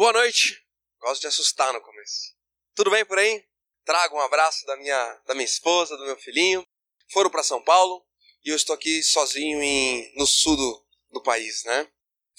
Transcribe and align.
Boa 0.00 0.14
noite. 0.14 0.64
Gosto 0.98 1.20
de 1.20 1.26
assustar 1.26 1.74
no 1.74 1.80
começo. 1.82 2.34
Tudo 2.74 2.90
bem 2.90 3.04
por 3.04 3.18
aí? 3.18 3.44
Trago 3.84 4.16
um 4.16 4.20
abraço 4.22 4.64
da 4.64 4.74
minha, 4.78 5.20
da 5.26 5.34
minha 5.34 5.44
esposa, 5.44 5.94
do 5.94 6.06
meu 6.06 6.16
filhinho. 6.16 6.66
Foram 7.12 7.28
para 7.28 7.42
São 7.42 7.62
Paulo 7.62 8.02
e 8.42 8.48
eu 8.48 8.56
estou 8.56 8.74
aqui 8.74 9.02
sozinho 9.02 9.62
em, 9.62 10.10
no 10.16 10.26
sul 10.26 10.56
do, 10.56 10.86
do 11.10 11.22
país, 11.22 11.64
né? 11.64 11.86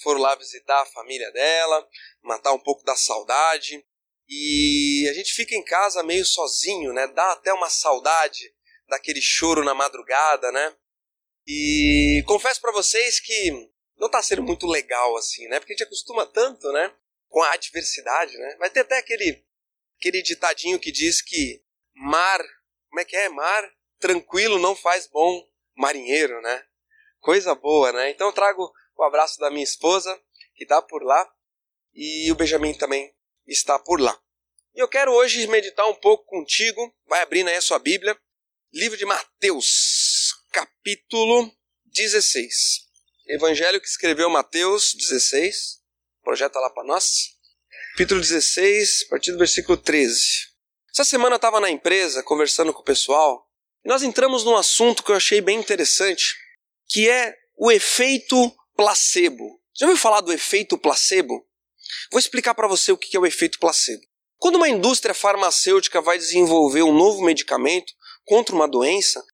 Foram 0.02 0.20
lá 0.20 0.34
visitar 0.34 0.82
a 0.82 0.86
família 0.86 1.30
dela, 1.30 1.88
matar 2.20 2.52
um 2.52 2.58
pouco 2.58 2.82
da 2.82 2.96
saudade. 2.96 3.86
E 4.28 5.06
a 5.08 5.12
gente 5.12 5.32
fica 5.32 5.54
em 5.54 5.62
casa 5.62 6.02
meio 6.02 6.26
sozinho, 6.26 6.92
né? 6.92 7.06
Dá 7.14 7.30
até 7.30 7.52
uma 7.52 7.70
saudade 7.70 8.52
daquele 8.88 9.22
choro 9.22 9.62
na 9.62 9.72
madrugada, 9.72 10.50
né? 10.50 10.76
E 11.46 12.24
confesso 12.26 12.60
para 12.60 12.72
vocês 12.72 13.20
que 13.20 13.70
não 13.98 14.10
tá 14.10 14.20
sendo 14.20 14.42
muito 14.42 14.66
legal 14.66 15.16
assim, 15.16 15.46
né? 15.46 15.60
Porque 15.60 15.74
a 15.74 15.76
gente 15.76 15.86
acostuma 15.86 16.26
tanto, 16.26 16.72
né? 16.72 16.92
Com 17.32 17.42
a 17.42 17.54
adversidade, 17.54 18.36
né? 18.36 18.56
Vai 18.58 18.68
ter 18.68 18.80
até 18.80 18.98
aquele, 18.98 19.42
aquele 19.98 20.22
ditadinho 20.22 20.78
que 20.78 20.92
diz 20.92 21.22
que 21.22 21.64
mar, 21.94 22.38
como 22.90 23.00
é 23.00 23.04
que 23.06 23.16
é? 23.16 23.28
Mar 23.30 23.72
tranquilo 23.98 24.58
não 24.58 24.76
faz 24.76 25.06
bom 25.06 25.48
marinheiro, 25.74 26.40
né? 26.42 26.62
Coisa 27.20 27.54
boa, 27.54 27.90
né? 27.90 28.10
Então 28.10 28.26
eu 28.26 28.34
trago 28.34 28.70
o 28.94 29.02
abraço 29.02 29.40
da 29.40 29.50
minha 29.50 29.64
esposa, 29.64 30.14
que 30.54 30.64
está 30.64 30.82
por 30.82 31.02
lá, 31.02 31.26
e 31.94 32.30
o 32.30 32.34
Benjamin 32.34 32.74
também 32.74 33.10
está 33.46 33.78
por 33.78 33.98
lá. 33.98 34.20
E 34.74 34.80
eu 34.80 34.88
quero 34.88 35.10
hoje 35.12 35.46
meditar 35.46 35.88
um 35.88 35.94
pouco 35.94 36.26
contigo, 36.26 36.94
vai 37.06 37.22
abrindo 37.22 37.48
aí 37.48 37.56
a 37.56 37.62
sua 37.62 37.78
Bíblia, 37.78 38.14
livro 38.74 38.98
de 38.98 39.06
Mateus, 39.06 40.34
capítulo 40.52 41.50
16. 41.86 42.90
Evangelho 43.28 43.80
que 43.80 43.88
escreveu 43.88 44.28
Mateus 44.28 44.92
16, 44.94 45.81
projeta 46.22 46.58
lá 46.58 46.70
para 46.70 46.84
nós. 46.84 47.36
Capítulo 47.92 48.20
16, 48.20 49.04
a 49.06 49.10
partir 49.10 49.32
do 49.32 49.38
versículo 49.38 49.76
13. 49.76 50.20
Essa 50.94 51.04
semana 51.04 51.34
eu 51.34 51.36
estava 51.36 51.60
na 51.60 51.70
empresa 51.70 52.22
conversando 52.22 52.72
com 52.72 52.80
o 52.80 52.84
pessoal 52.84 53.46
e 53.84 53.88
nós 53.88 54.02
entramos 54.02 54.44
num 54.44 54.56
assunto 54.56 55.02
que 55.02 55.10
eu 55.10 55.16
achei 55.16 55.40
bem 55.40 55.58
interessante, 55.58 56.34
que 56.88 57.08
é 57.08 57.34
o 57.56 57.70
efeito 57.70 58.54
placebo. 58.76 59.60
Já 59.74 59.86
ouviu 59.86 60.00
falar 60.00 60.20
do 60.20 60.32
efeito 60.32 60.78
placebo? 60.78 61.46
Vou 62.10 62.18
explicar 62.18 62.54
para 62.54 62.68
você 62.68 62.92
o 62.92 62.96
que 62.96 63.16
é 63.16 63.20
o 63.20 63.26
efeito 63.26 63.58
placebo. 63.58 64.02
Quando 64.38 64.56
uma 64.56 64.68
indústria 64.68 65.14
farmacêutica 65.14 66.00
vai 66.00 66.18
desenvolver 66.18 66.82
um 66.82 66.92
novo 66.92 67.22
medicamento 67.22 67.92
contra 68.24 68.54
uma 68.54 68.68
doença, 68.68 69.24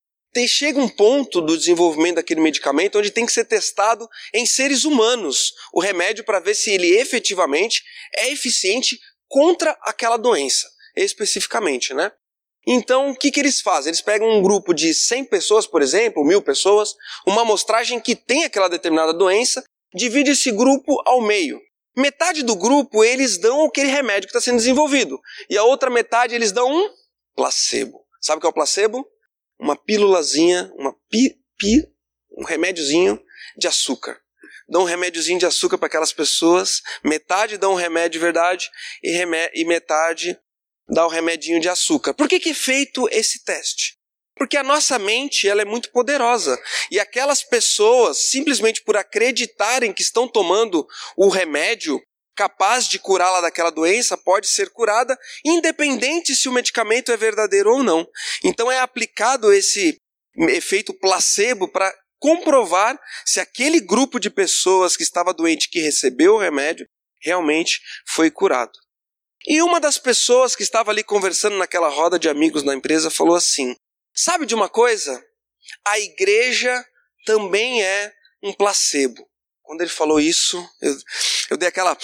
chega 0.47 0.79
um 0.79 0.89
ponto 0.89 1.41
do 1.41 1.57
desenvolvimento 1.57 2.17
daquele 2.17 2.41
medicamento 2.41 2.99
onde 2.99 3.11
tem 3.11 3.27
que 3.27 3.33
ser 3.33 3.45
testado 3.45 4.09
em 4.35 4.45
seres 4.45 4.85
humanos 4.85 5.53
o 5.73 5.81
remédio 5.81 6.25
para 6.25 6.41
ver 6.41 6.55
se 6.55 6.71
ele 6.71 6.97
efetivamente 6.99 7.83
é 8.17 8.31
eficiente 8.31 8.99
contra 9.29 9.77
aquela 9.83 10.17
doença, 10.17 10.69
especificamente, 10.97 11.95
né? 11.95 12.11
Então, 12.67 13.11
o 13.11 13.17
que, 13.17 13.31
que 13.31 13.41
eles 13.41 13.63
fazem? 13.63 13.91
Eles 13.91 14.03
pegam 14.03 14.29
um 14.29 14.43
grupo 14.43 14.75
de 14.75 14.93
100 14.93 15.25
pessoas, 15.25 15.67
por 15.67 15.81
exemplo, 15.81 16.25
mil 16.25 16.43
pessoas, 16.43 16.95
uma 17.27 17.41
amostragem 17.41 17.99
que 17.99 18.15
tem 18.15 18.45
aquela 18.45 18.69
determinada 18.69 19.15
doença, 19.15 19.65
divide 19.95 20.33
esse 20.33 20.51
grupo 20.51 21.01
ao 21.07 21.23
meio. 21.23 21.59
Metade 21.97 22.43
do 22.43 22.55
grupo 22.55 23.03
eles 23.03 23.39
dão 23.39 23.65
aquele 23.65 23.89
remédio 23.89 24.29
que 24.29 24.37
está 24.37 24.41
sendo 24.41 24.59
desenvolvido, 24.59 25.19
e 25.49 25.57
a 25.57 25.65
outra 25.65 25.89
metade 25.89 26.35
eles 26.35 26.53
dão 26.53 26.71
um 26.71 26.91
placebo. 27.35 28.05
Sabe 28.21 28.39
o 28.39 28.41
que 28.41 28.47
é 28.47 28.51
o 28.51 28.53
placebo? 28.53 29.07
Uma 29.59 29.77
pílulazinha, 29.77 30.73
uma 30.77 30.95
pi, 31.11 31.39
pi, 31.59 31.87
um 32.37 32.45
remédiozinho 32.45 33.21
de 33.57 33.67
açúcar. 33.67 34.21
Dão 34.69 34.83
um 34.83 34.85
remédiozinho 34.85 35.39
de 35.39 35.47
açúcar 35.47 35.79
para 35.79 35.87
aquelas 35.87 36.13
pessoas, 36.13 36.83
metade 37.03 37.57
dão 37.57 37.73
um 37.73 37.77
remédio 37.77 38.11
de 38.11 38.19
verdade 38.19 38.71
e, 39.03 39.11
remé 39.11 39.51
e 39.55 39.65
metade 39.65 40.39
dá 40.89 41.05
o 41.05 41.09
um 41.09 41.11
remedinho 41.11 41.61
de 41.61 41.69
açúcar. 41.69 42.15
Por 42.15 42.29
que, 42.29 42.39
que 42.39 42.51
é 42.51 42.55
feito 42.55 43.09
esse 43.11 43.45
teste? 43.45 43.99
Porque 44.37 44.57
a 44.57 44.63
nossa 44.63 44.99
mente 44.99 45.49
ela 45.49 45.63
é 45.63 45.65
muito 45.65 45.91
poderosa 45.91 46.59
e 46.91 47.01
aquelas 47.01 47.43
pessoas, 47.43 48.19
simplesmente 48.31 48.83
por 48.83 48.97
acreditarem 48.97 49.93
que 49.93 50.03
estão 50.03 50.29
tomando 50.29 50.87
o 51.17 51.29
remédio, 51.29 52.01
capaz 52.39 52.87
de 52.87 53.01
curá-la 53.01 53.41
daquela 53.41 53.71
doença 53.71 54.17
pode 54.17 54.47
ser 54.47 54.71
curada, 54.71 55.19
independente 55.45 56.37
se 56.37 56.49
o 56.49 56.53
medicamento 56.53 57.11
é 57.11 57.17
verdadeiro 57.17 57.73
ou 57.73 57.83
não. 57.83 58.07
Então 58.45 58.71
é 58.71 58.79
aplicado 58.79 59.53
esse 59.53 60.01
efeito 60.51 60.95
placebo 60.95 61.67
para 61.67 61.93
comprovar 62.21 62.97
se 63.27 63.41
aquele 63.41 63.81
grupo 63.81 64.21
de 64.21 64.31
pessoas 64.31 64.97
que 64.97 65.03
estava 65.03 65.35
doente 65.35 65.69
que 65.69 65.81
recebeu 65.81 66.35
o 66.35 66.39
remédio 66.39 66.87
realmente 67.21 67.81
foi 68.07 68.31
curado. 68.31 68.79
E 69.45 69.61
uma 69.61 69.81
das 69.81 69.99
pessoas 69.99 70.55
que 70.55 70.63
estava 70.63 70.93
ali 70.93 71.03
conversando 71.03 71.59
naquela 71.59 71.89
roda 71.89 72.21
de 72.21 72.29
amigos 72.29 72.63
na 72.63 72.75
empresa 72.75 73.11
falou 73.11 73.35
assim: 73.35 73.75
Sabe 74.15 74.47
de 74.47 74.55
uma 74.55 74.69
coisa? 74.69 75.21
A 75.85 75.99
igreja 75.99 76.85
também 77.27 77.83
é 77.83 78.13
um 78.45 78.53
placebo. 78.53 79.28
Quando 79.69 79.83
ele 79.83 79.91
falou 79.91 80.19
isso, 80.19 80.67
eu, 80.81 80.97
eu 81.51 81.57
dei 81.59 81.69
aquela 81.69 81.95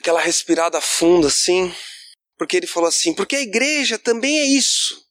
aquela 0.00 0.22
respirada 0.22 0.80
funda 0.80 1.28
assim, 1.28 1.70
porque 2.38 2.56
ele 2.56 2.66
falou 2.66 2.88
assim: 2.88 3.12
porque 3.12 3.36
a 3.36 3.42
igreja 3.42 3.98
também 3.98 4.40
é 4.40 4.44
isso. 4.46 5.06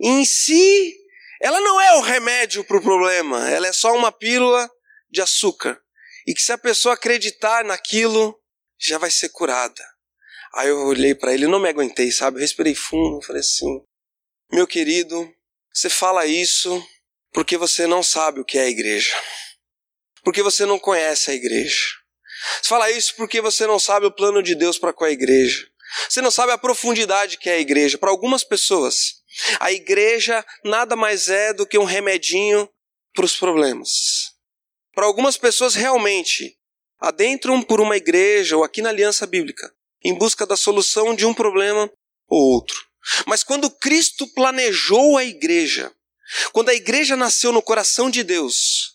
em 0.00 0.24
si, 0.24 0.96
ela 1.40 1.60
não 1.60 1.80
é 1.80 1.94
o 1.98 2.00
remédio 2.00 2.64
para 2.64 2.78
o 2.78 2.82
problema, 2.82 3.48
ela 3.48 3.68
é 3.68 3.72
só 3.72 3.94
uma 3.94 4.10
pílula 4.10 4.68
de 5.08 5.22
açúcar. 5.22 5.80
E 6.26 6.34
que 6.34 6.42
se 6.42 6.50
a 6.50 6.58
pessoa 6.58 6.94
acreditar 6.94 7.64
naquilo, 7.64 8.36
já 8.76 8.98
vai 8.98 9.12
ser 9.12 9.28
curada. 9.28 9.88
Aí 10.56 10.68
eu 10.68 10.78
olhei 10.80 11.14
para 11.14 11.32
ele, 11.32 11.46
não 11.46 11.60
me 11.60 11.68
aguentei, 11.68 12.10
sabe? 12.10 12.38
Eu 12.38 12.40
respirei 12.40 12.74
fundo, 12.74 13.24
falei 13.24 13.38
assim: 13.38 13.84
meu 14.50 14.66
querido, 14.66 15.32
você 15.72 15.88
fala 15.88 16.26
isso 16.26 16.84
porque 17.32 17.56
você 17.56 17.86
não 17.86 18.02
sabe 18.02 18.40
o 18.40 18.44
que 18.44 18.58
é 18.58 18.62
a 18.62 18.68
igreja 18.68 19.14
porque 20.24 20.42
você 20.42 20.64
não 20.64 20.78
conhece 20.78 21.30
a 21.30 21.34
igreja. 21.34 21.84
Você 22.60 22.68
fala 22.68 22.90
isso 22.90 23.14
porque 23.16 23.40
você 23.40 23.66
não 23.66 23.78
sabe 23.78 24.06
o 24.06 24.10
plano 24.10 24.42
de 24.42 24.54
Deus 24.54 24.78
para 24.78 24.92
com 24.92 25.04
a 25.04 25.10
igreja. 25.10 25.66
Você 26.08 26.20
não 26.20 26.30
sabe 26.30 26.52
a 26.52 26.58
profundidade 26.58 27.38
que 27.38 27.48
é 27.48 27.54
a 27.54 27.60
igreja. 27.60 27.98
Para 27.98 28.10
algumas 28.10 28.42
pessoas, 28.42 29.22
a 29.60 29.70
igreja 29.70 30.44
nada 30.64 30.96
mais 30.96 31.28
é 31.28 31.52
do 31.52 31.66
que 31.66 31.78
um 31.78 31.84
remedinho 31.84 32.68
para 33.14 33.24
os 33.24 33.36
problemas. 33.36 34.32
Para 34.94 35.06
algumas 35.06 35.36
pessoas, 35.36 35.74
realmente, 35.74 36.56
adentram 37.00 37.62
por 37.62 37.80
uma 37.80 37.96
igreja 37.96 38.56
ou 38.56 38.64
aqui 38.64 38.80
na 38.80 38.88
aliança 38.88 39.26
bíblica, 39.26 39.72
em 40.02 40.14
busca 40.14 40.46
da 40.46 40.56
solução 40.56 41.14
de 41.14 41.26
um 41.26 41.34
problema 41.34 41.90
ou 42.28 42.54
outro. 42.54 42.86
Mas 43.26 43.44
quando 43.44 43.70
Cristo 43.70 44.26
planejou 44.28 45.18
a 45.18 45.24
igreja, 45.24 45.92
quando 46.52 46.70
a 46.70 46.74
igreja 46.74 47.16
nasceu 47.16 47.52
no 47.52 47.62
coração 47.62 48.08
de 48.08 48.22
Deus, 48.22 48.93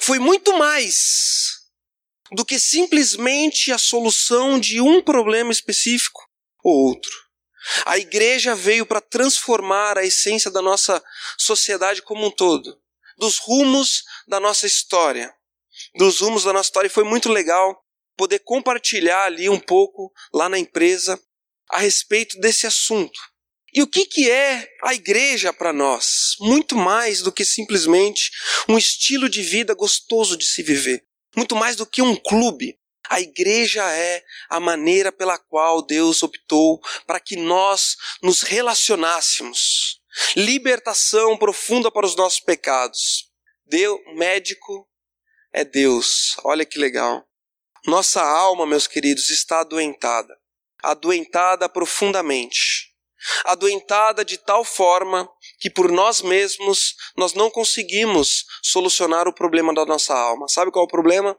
foi 0.00 0.18
muito 0.18 0.56
mais 0.56 1.64
do 2.32 2.44
que 2.44 2.58
simplesmente 2.58 3.72
a 3.72 3.78
solução 3.78 4.58
de 4.58 4.80
um 4.80 5.02
problema 5.02 5.52
específico 5.52 6.20
ou 6.62 6.88
outro. 6.88 7.12
A 7.86 7.98
igreja 7.98 8.54
veio 8.54 8.84
para 8.84 9.00
transformar 9.00 9.96
a 9.96 10.04
essência 10.04 10.50
da 10.50 10.60
nossa 10.60 11.02
sociedade 11.38 12.02
como 12.02 12.26
um 12.26 12.30
todo, 12.30 12.78
dos 13.16 13.38
rumos 13.38 14.04
da 14.26 14.38
nossa 14.38 14.66
história. 14.66 15.34
Dos 15.96 16.20
rumos 16.20 16.44
da 16.44 16.52
nossa 16.52 16.68
história, 16.68 16.86
e 16.86 16.90
foi 16.90 17.04
muito 17.04 17.28
legal 17.28 17.84
poder 18.16 18.40
compartilhar 18.40 19.24
ali 19.24 19.48
um 19.48 19.58
pouco 19.58 20.12
lá 20.32 20.48
na 20.48 20.58
empresa 20.58 21.20
a 21.68 21.78
respeito 21.78 22.38
desse 22.38 22.66
assunto. 22.66 23.18
E 23.74 23.82
o 23.82 23.88
que, 23.88 24.06
que 24.06 24.30
é 24.30 24.68
a 24.84 24.94
igreja 24.94 25.52
para 25.52 25.72
nós? 25.72 26.36
Muito 26.38 26.76
mais 26.76 27.22
do 27.22 27.32
que 27.32 27.44
simplesmente 27.44 28.30
um 28.68 28.78
estilo 28.78 29.28
de 29.28 29.42
vida 29.42 29.74
gostoso 29.74 30.36
de 30.36 30.46
se 30.46 30.62
viver. 30.62 31.04
Muito 31.36 31.56
mais 31.56 31.74
do 31.74 31.84
que 31.84 32.00
um 32.00 32.14
clube. 32.14 32.78
A 33.10 33.20
igreja 33.20 33.84
é 33.92 34.22
a 34.48 34.60
maneira 34.60 35.10
pela 35.10 35.36
qual 35.36 35.84
Deus 35.84 36.22
optou 36.22 36.80
para 37.04 37.18
que 37.18 37.34
nós 37.34 37.96
nos 38.22 38.42
relacionássemos. 38.42 40.00
Libertação 40.36 41.36
profunda 41.36 41.90
para 41.90 42.06
os 42.06 42.14
nossos 42.14 42.38
pecados. 42.38 43.28
Deus, 43.66 43.98
médico 44.14 44.88
é 45.52 45.64
Deus. 45.64 46.36
Olha 46.44 46.64
que 46.64 46.78
legal. 46.78 47.26
Nossa 47.86 48.22
alma, 48.22 48.64
meus 48.66 48.86
queridos, 48.86 49.30
está 49.30 49.60
adoentada. 49.60 50.32
Adoentada 50.80 51.68
profundamente 51.68 52.83
adoentada 53.44 54.24
de 54.24 54.38
tal 54.38 54.64
forma 54.64 55.28
que 55.58 55.70
por 55.70 55.90
nós 55.90 56.22
mesmos 56.22 56.94
nós 57.16 57.34
não 57.34 57.50
conseguimos 57.50 58.44
solucionar 58.62 59.28
o 59.28 59.34
problema 59.34 59.72
da 59.74 59.84
nossa 59.84 60.14
alma. 60.14 60.48
Sabe 60.48 60.70
qual 60.70 60.84
é 60.84 60.86
o 60.86 60.90
problema? 60.90 61.38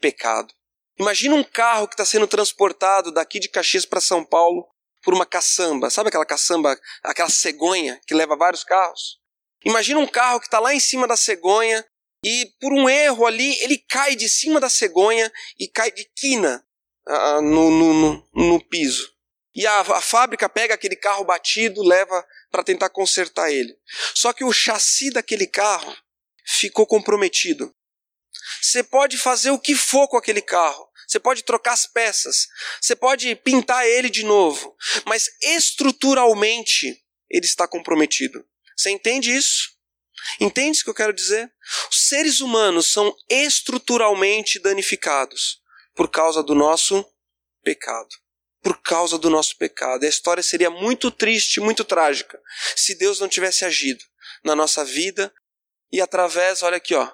Pecado. 0.00 0.52
Imagina 0.98 1.34
um 1.34 1.44
carro 1.44 1.86
que 1.86 1.94
está 1.94 2.04
sendo 2.04 2.26
transportado 2.26 3.12
daqui 3.12 3.38
de 3.38 3.48
Caxias 3.48 3.84
para 3.84 4.00
São 4.00 4.24
Paulo 4.24 4.66
por 5.02 5.14
uma 5.14 5.24
caçamba. 5.24 5.90
Sabe 5.90 6.08
aquela 6.08 6.26
caçamba, 6.26 6.78
aquela 7.04 7.30
cegonha 7.30 8.00
que 8.06 8.14
leva 8.14 8.36
vários 8.36 8.64
carros? 8.64 9.18
Imagina 9.64 10.00
um 10.00 10.06
carro 10.06 10.40
que 10.40 10.46
está 10.46 10.58
lá 10.58 10.74
em 10.74 10.80
cima 10.80 11.06
da 11.06 11.16
cegonha 11.16 11.84
e 12.24 12.46
por 12.60 12.72
um 12.72 12.88
erro 12.88 13.26
ali 13.26 13.58
ele 13.62 13.78
cai 13.78 14.16
de 14.16 14.28
cima 14.28 14.60
da 14.60 14.68
cegonha 14.68 15.30
e 15.58 15.68
cai 15.68 15.90
de 15.90 16.04
quina 16.16 16.64
uh, 17.08 17.40
no, 17.40 17.70
no, 17.70 17.94
no, 17.94 18.28
no, 18.34 18.64
piso. 18.64 19.12
E 19.58 19.66
a, 19.66 19.80
a 19.80 20.00
fábrica 20.00 20.48
pega 20.48 20.74
aquele 20.74 20.94
carro 20.94 21.24
batido, 21.24 21.82
leva 21.82 22.24
para 22.48 22.62
tentar 22.62 22.90
consertar 22.90 23.50
ele. 23.50 23.76
Só 24.14 24.32
que 24.32 24.44
o 24.44 24.52
chassi 24.52 25.10
daquele 25.10 25.48
carro 25.48 25.96
ficou 26.46 26.86
comprometido. 26.86 27.74
Você 28.62 28.84
pode 28.84 29.18
fazer 29.18 29.50
o 29.50 29.58
que 29.58 29.74
for 29.74 30.06
com 30.06 30.16
aquele 30.16 30.40
carro. 30.40 30.88
Você 31.08 31.18
pode 31.18 31.42
trocar 31.42 31.72
as 31.72 31.88
peças. 31.88 32.46
Você 32.80 32.94
pode 32.94 33.34
pintar 33.34 33.84
ele 33.84 34.08
de 34.08 34.22
novo. 34.22 34.76
Mas 35.04 35.28
estruturalmente 35.42 37.04
ele 37.28 37.44
está 37.44 37.66
comprometido. 37.66 38.46
Você 38.76 38.90
entende 38.90 39.34
isso? 39.34 39.76
Entende 40.38 40.80
o 40.80 40.84
que 40.84 40.90
eu 40.90 40.94
quero 40.94 41.12
dizer? 41.12 41.52
Os 41.90 42.06
seres 42.06 42.40
humanos 42.40 42.92
são 42.92 43.12
estruturalmente 43.28 44.60
danificados 44.60 45.60
por 45.96 46.08
causa 46.08 46.44
do 46.44 46.54
nosso 46.54 47.04
pecado. 47.64 48.27
Por 48.62 48.80
causa 48.82 49.18
do 49.18 49.30
nosso 49.30 49.56
pecado. 49.56 50.02
E 50.02 50.06
a 50.06 50.10
história 50.10 50.42
seria 50.42 50.70
muito 50.70 51.10
triste, 51.10 51.60
muito 51.60 51.84
trágica, 51.84 52.40
se 52.76 52.94
Deus 52.96 53.20
não 53.20 53.28
tivesse 53.28 53.64
agido 53.64 54.04
na 54.44 54.54
nossa 54.54 54.84
vida 54.84 55.32
e 55.90 56.00
através, 56.00 56.62
olha 56.62 56.76
aqui, 56.76 56.94
ó, 56.94 57.10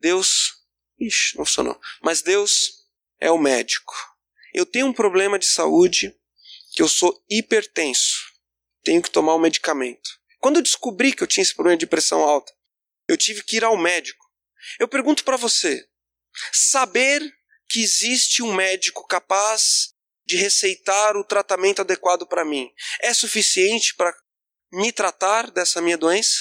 Deus, 0.00 0.54
ixi, 0.98 1.36
não 1.36 1.44
funcionou, 1.44 1.80
mas 2.02 2.22
Deus 2.22 2.86
é 3.20 3.30
o 3.30 3.38
médico. 3.38 3.94
Eu 4.52 4.66
tenho 4.66 4.86
um 4.86 4.92
problema 4.92 5.38
de 5.38 5.46
saúde 5.46 6.14
que 6.72 6.82
eu 6.82 6.88
sou 6.88 7.24
hipertenso. 7.28 8.16
Tenho 8.82 9.02
que 9.02 9.10
tomar 9.10 9.34
um 9.34 9.40
medicamento. 9.40 10.08
Quando 10.38 10.56
eu 10.56 10.62
descobri 10.62 11.12
que 11.12 11.22
eu 11.22 11.26
tinha 11.26 11.42
esse 11.42 11.54
problema 11.54 11.76
de 11.76 11.86
pressão 11.86 12.20
alta, 12.20 12.52
eu 13.08 13.16
tive 13.16 13.42
que 13.42 13.56
ir 13.56 13.64
ao 13.64 13.76
médico. 13.76 14.24
Eu 14.78 14.86
pergunto 14.86 15.24
para 15.24 15.36
você: 15.36 15.88
saber 16.52 17.22
que 17.68 17.82
existe 17.82 18.42
um 18.42 18.54
médico 18.54 19.06
capaz 19.06 19.94
de 20.28 20.36
receitar 20.36 21.16
o 21.16 21.24
tratamento 21.24 21.80
adequado 21.80 22.26
para 22.26 22.44
mim 22.44 22.70
é 23.00 23.14
suficiente 23.14 23.94
para 23.96 24.14
me 24.70 24.92
tratar 24.92 25.50
dessa 25.50 25.80
minha 25.80 25.96
doença? 25.96 26.36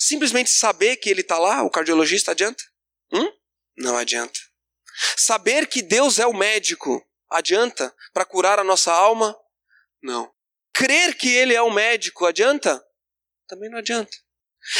Simplesmente 0.00 0.50
saber 0.50 0.96
que 0.96 1.10
ele 1.10 1.20
está 1.20 1.38
lá, 1.38 1.62
o 1.62 1.70
cardiologista, 1.70 2.32
adianta? 2.32 2.64
Hum? 3.12 3.30
Não 3.76 3.96
adianta. 3.96 4.40
Saber 5.18 5.66
que 5.66 5.82
Deus 5.82 6.18
é 6.18 6.26
o 6.26 6.32
médico 6.32 7.06
adianta 7.30 7.94
para 8.14 8.24
curar 8.24 8.58
a 8.58 8.64
nossa 8.64 8.90
alma? 8.90 9.36
Não. 10.02 10.32
Crer 10.72 11.14
que 11.16 11.28
Ele 11.28 11.54
é 11.54 11.60
o 11.60 11.70
médico 11.70 12.24
adianta? 12.24 12.82
Também 13.46 13.70
não 13.70 13.78
adianta. 13.78 14.16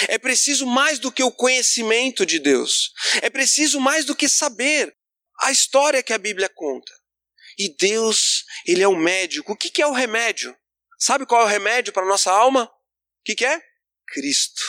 É 0.09 0.19
preciso 0.19 0.67
mais 0.67 0.99
do 0.99 1.13
que 1.13 1.23
o 1.23 1.31
conhecimento 1.31 2.25
de 2.25 2.39
Deus. 2.39 2.93
É 3.23 3.31
preciso 3.31 3.81
mais 3.81 4.05
do 4.05 4.17
que 4.17 4.29
saber 4.29 4.97
a 5.43 5.53
história 5.53 6.03
que 6.03 6.13
a 6.13 6.19
Bíblia 6.19 6.49
conta. 6.49 6.93
E 7.59 7.75
Deus, 7.77 8.45
Ele 8.67 8.83
é 8.83 8.89
o 8.89 8.97
médico. 8.97 9.53
O 9.53 9.57
que 9.57 9.81
é 9.81 9.87
o 9.87 9.93
remédio? 9.93 10.57
Sabe 10.99 11.27
qual 11.27 11.43
é 11.43 11.45
o 11.45 11.49
remédio 11.49 11.93
para 11.93 12.03
a 12.03 12.09
nossa 12.09 12.31
alma? 12.31 12.65
O 12.65 13.35
que 13.35 13.45
é? 13.45 13.61
Cristo. 14.07 14.63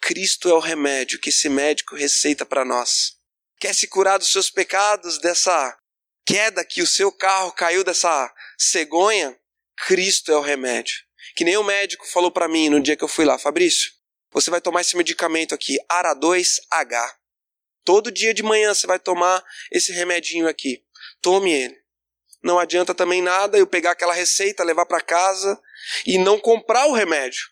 Cristo 0.00 0.48
é 0.48 0.54
o 0.54 0.58
remédio 0.58 1.20
que 1.20 1.28
esse 1.28 1.48
médico 1.48 1.94
receita 1.94 2.44
para 2.44 2.64
nós. 2.64 3.16
Quer 3.60 3.74
se 3.74 3.86
curar 3.86 4.18
dos 4.18 4.32
seus 4.32 4.50
pecados, 4.50 5.18
dessa 5.18 5.78
queda 6.26 6.64
que 6.64 6.82
o 6.82 6.86
seu 6.86 7.12
carro 7.12 7.52
caiu 7.52 7.84
dessa 7.84 8.34
cegonha? 8.58 9.38
Cristo 9.86 10.32
é 10.32 10.36
o 10.36 10.40
remédio. 10.40 10.96
Que 11.36 11.44
nem 11.44 11.56
o 11.56 11.64
médico 11.64 12.06
falou 12.06 12.30
para 12.30 12.48
mim 12.48 12.68
no 12.68 12.82
dia 12.82 12.96
que 12.96 13.04
eu 13.04 13.08
fui 13.08 13.24
lá, 13.24 13.38
Fabrício, 13.38 13.92
você 14.32 14.50
vai 14.50 14.60
tomar 14.60 14.80
esse 14.80 14.96
medicamento 14.96 15.54
aqui, 15.54 15.78
ARA2H. 15.90 17.14
Todo 17.84 18.10
dia 18.10 18.32
de 18.32 18.42
manhã 18.42 18.74
você 18.74 18.86
vai 18.86 18.98
tomar 18.98 19.42
esse 19.70 19.92
remedinho 19.92 20.48
aqui. 20.48 20.84
Tome 21.20 21.52
ele. 21.52 21.81
Não 22.42 22.58
adianta 22.58 22.94
também 22.94 23.22
nada 23.22 23.56
eu 23.56 23.66
pegar 23.66 23.92
aquela 23.92 24.12
receita, 24.12 24.64
levar 24.64 24.86
para 24.86 25.00
casa 25.00 25.60
e 26.04 26.18
não 26.18 26.38
comprar 26.38 26.86
o 26.86 26.92
remédio. 26.92 27.42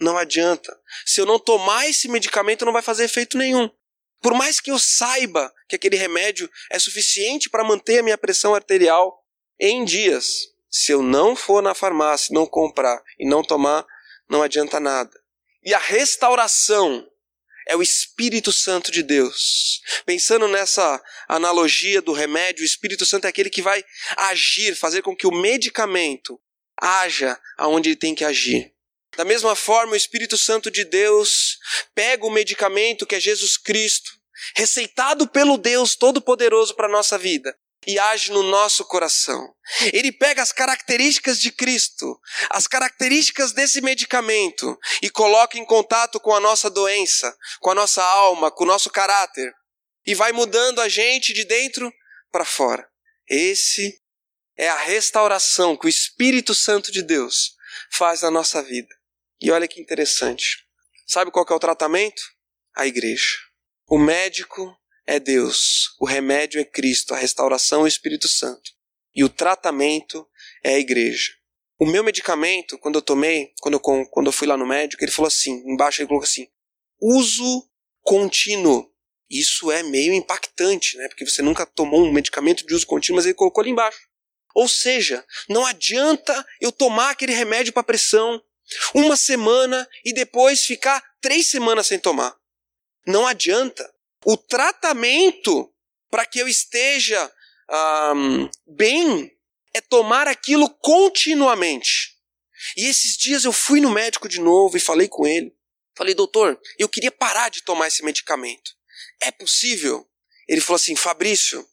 Não 0.00 0.18
adianta. 0.18 0.76
Se 1.06 1.20
eu 1.20 1.26
não 1.26 1.38
tomar 1.38 1.88
esse 1.88 2.08
medicamento, 2.08 2.64
não 2.64 2.72
vai 2.72 2.82
fazer 2.82 3.04
efeito 3.04 3.38
nenhum. 3.38 3.70
Por 4.20 4.34
mais 4.34 4.58
que 4.58 4.70
eu 4.70 4.78
saiba 4.78 5.52
que 5.68 5.76
aquele 5.76 5.96
remédio 5.96 6.50
é 6.70 6.78
suficiente 6.78 7.48
para 7.48 7.62
manter 7.62 7.98
a 7.98 8.02
minha 8.02 8.18
pressão 8.18 8.54
arterial 8.54 9.22
em 9.60 9.84
dias, 9.84 10.26
se 10.70 10.90
eu 10.90 11.02
não 11.02 11.36
for 11.36 11.62
na 11.62 11.74
farmácia, 11.74 12.34
não 12.34 12.46
comprar 12.46 13.00
e 13.18 13.28
não 13.28 13.42
tomar, 13.42 13.86
não 14.28 14.42
adianta 14.42 14.80
nada. 14.80 15.12
E 15.62 15.72
a 15.72 15.78
restauração 15.78 17.08
é 17.66 17.76
o 17.76 17.82
Espírito 17.82 18.52
Santo 18.52 18.90
de 18.90 19.02
Deus. 19.02 19.80
Pensando 20.04 20.48
nessa 20.48 21.02
analogia 21.28 22.02
do 22.02 22.12
remédio, 22.12 22.62
o 22.62 22.66
Espírito 22.66 23.06
Santo 23.06 23.26
é 23.26 23.28
aquele 23.28 23.50
que 23.50 23.62
vai 23.62 23.84
agir, 24.16 24.74
fazer 24.74 25.02
com 25.02 25.16
que 25.16 25.26
o 25.26 25.32
medicamento 25.32 26.40
haja 26.80 27.38
aonde 27.56 27.90
ele 27.90 27.96
tem 27.96 28.14
que 28.14 28.24
agir. 28.24 28.72
Da 29.16 29.24
mesma 29.24 29.54
forma, 29.54 29.92
o 29.92 29.96
Espírito 29.96 30.36
Santo 30.36 30.70
de 30.70 30.84
Deus 30.84 31.58
pega 31.94 32.26
o 32.26 32.30
medicamento 32.30 33.06
que 33.06 33.14
é 33.14 33.20
Jesus 33.20 33.56
Cristo, 33.56 34.10
receitado 34.56 35.28
pelo 35.28 35.56
Deus 35.56 35.94
Todo-Poderoso 35.94 36.74
para 36.74 36.88
a 36.88 36.90
nossa 36.90 37.16
vida, 37.16 37.56
e 37.86 37.98
age 37.98 38.30
no 38.32 38.42
nosso 38.42 38.84
coração. 38.84 39.54
Ele 39.92 40.12
pega 40.12 40.42
as 40.42 40.52
características 40.52 41.40
de 41.40 41.50
Cristo, 41.50 42.18
as 42.50 42.66
características 42.66 43.52
desse 43.52 43.80
medicamento 43.80 44.78
e 45.02 45.10
coloca 45.10 45.58
em 45.58 45.64
contato 45.64 46.20
com 46.20 46.34
a 46.34 46.40
nossa 46.40 46.68
doença, 46.70 47.36
com 47.60 47.70
a 47.70 47.74
nossa 47.74 48.02
alma, 48.02 48.50
com 48.50 48.64
o 48.64 48.66
nosso 48.66 48.90
caráter 48.90 49.52
e 50.06 50.14
vai 50.14 50.32
mudando 50.32 50.80
a 50.80 50.88
gente 50.88 51.32
de 51.32 51.44
dentro 51.44 51.92
para 52.30 52.44
fora. 52.44 52.88
Esse 53.28 54.00
é 54.56 54.68
a 54.68 54.78
restauração 54.78 55.76
que 55.76 55.86
o 55.86 55.88
Espírito 55.88 56.54
Santo 56.54 56.92
de 56.92 57.02
Deus 57.02 57.54
faz 57.90 58.22
na 58.22 58.30
nossa 58.30 58.62
vida. 58.62 58.94
E 59.40 59.50
olha 59.50 59.66
que 59.66 59.80
interessante. 59.80 60.64
Sabe 61.06 61.30
qual 61.30 61.46
é 61.48 61.54
o 61.54 61.58
tratamento? 61.58 62.22
A 62.76 62.86
igreja. 62.86 63.36
O 63.86 63.98
médico 63.98 64.76
é 65.06 65.20
Deus, 65.20 65.94
o 66.00 66.06
remédio 66.06 66.60
é 66.60 66.64
Cristo, 66.64 67.14
a 67.14 67.18
restauração 67.18 67.80
é 67.80 67.84
o 67.84 67.88
Espírito 67.88 68.28
Santo. 68.28 68.72
E 69.14 69.22
o 69.22 69.28
tratamento 69.28 70.26
é 70.62 70.74
a 70.74 70.78
igreja. 70.78 71.32
O 71.78 71.86
meu 71.86 72.02
medicamento, 72.02 72.78
quando 72.78 72.96
eu 72.96 73.02
tomei, 73.02 73.52
quando 73.60 73.74
eu, 73.74 73.80
quando 73.80 74.26
eu 74.26 74.32
fui 74.32 74.46
lá 74.46 74.56
no 74.56 74.66
médico, 74.66 75.04
ele 75.04 75.12
falou 75.12 75.28
assim, 75.28 75.62
embaixo 75.66 76.00
ele 76.00 76.08
colocou 76.08 76.26
assim, 76.26 76.48
uso 77.00 77.68
contínuo. 78.02 78.90
Isso 79.28 79.70
é 79.70 79.82
meio 79.82 80.12
impactante, 80.12 80.96
né? 80.96 81.08
Porque 81.08 81.26
você 81.26 81.42
nunca 81.42 81.66
tomou 81.66 82.04
um 82.04 82.12
medicamento 82.12 82.64
de 82.66 82.74
uso 82.74 82.86
contínuo, 82.86 83.16
mas 83.16 83.26
ele 83.26 83.34
colocou 83.34 83.62
ali 83.62 83.70
embaixo. 83.70 83.98
Ou 84.54 84.68
seja, 84.68 85.24
não 85.48 85.66
adianta 85.66 86.46
eu 86.60 86.70
tomar 86.70 87.10
aquele 87.10 87.32
remédio 87.32 87.72
para 87.72 87.82
pressão 87.82 88.40
uma 88.94 89.16
semana 89.16 89.88
e 90.04 90.12
depois 90.12 90.64
ficar 90.64 91.02
três 91.20 91.48
semanas 91.48 91.86
sem 91.86 91.98
tomar. 91.98 92.36
Não 93.06 93.26
adianta. 93.26 93.92
O 94.24 94.36
tratamento 94.36 95.72
para 96.10 96.24
que 96.24 96.38
eu 96.38 96.48
esteja 96.48 97.30
um, 98.14 98.48
bem 98.66 99.30
é 99.74 99.80
tomar 99.80 100.28
aquilo 100.28 100.70
continuamente. 100.70 102.14
E 102.76 102.86
esses 102.86 103.16
dias 103.16 103.44
eu 103.44 103.52
fui 103.52 103.80
no 103.80 103.90
médico 103.90 104.28
de 104.28 104.40
novo 104.40 104.76
e 104.76 104.80
falei 104.80 105.08
com 105.08 105.26
ele. 105.26 105.54
Falei, 105.96 106.14
doutor, 106.14 106.58
eu 106.78 106.88
queria 106.88 107.12
parar 107.12 107.48
de 107.50 107.62
tomar 107.62 107.88
esse 107.88 108.02
medicamento. 108.04 108.72
É 109.20 109.30
possível? 109.30 110.08
Ele 110.48 110.60
falou 110.60 110.76
assim, 110.76 110.96
Fabrício, 110.96 111.66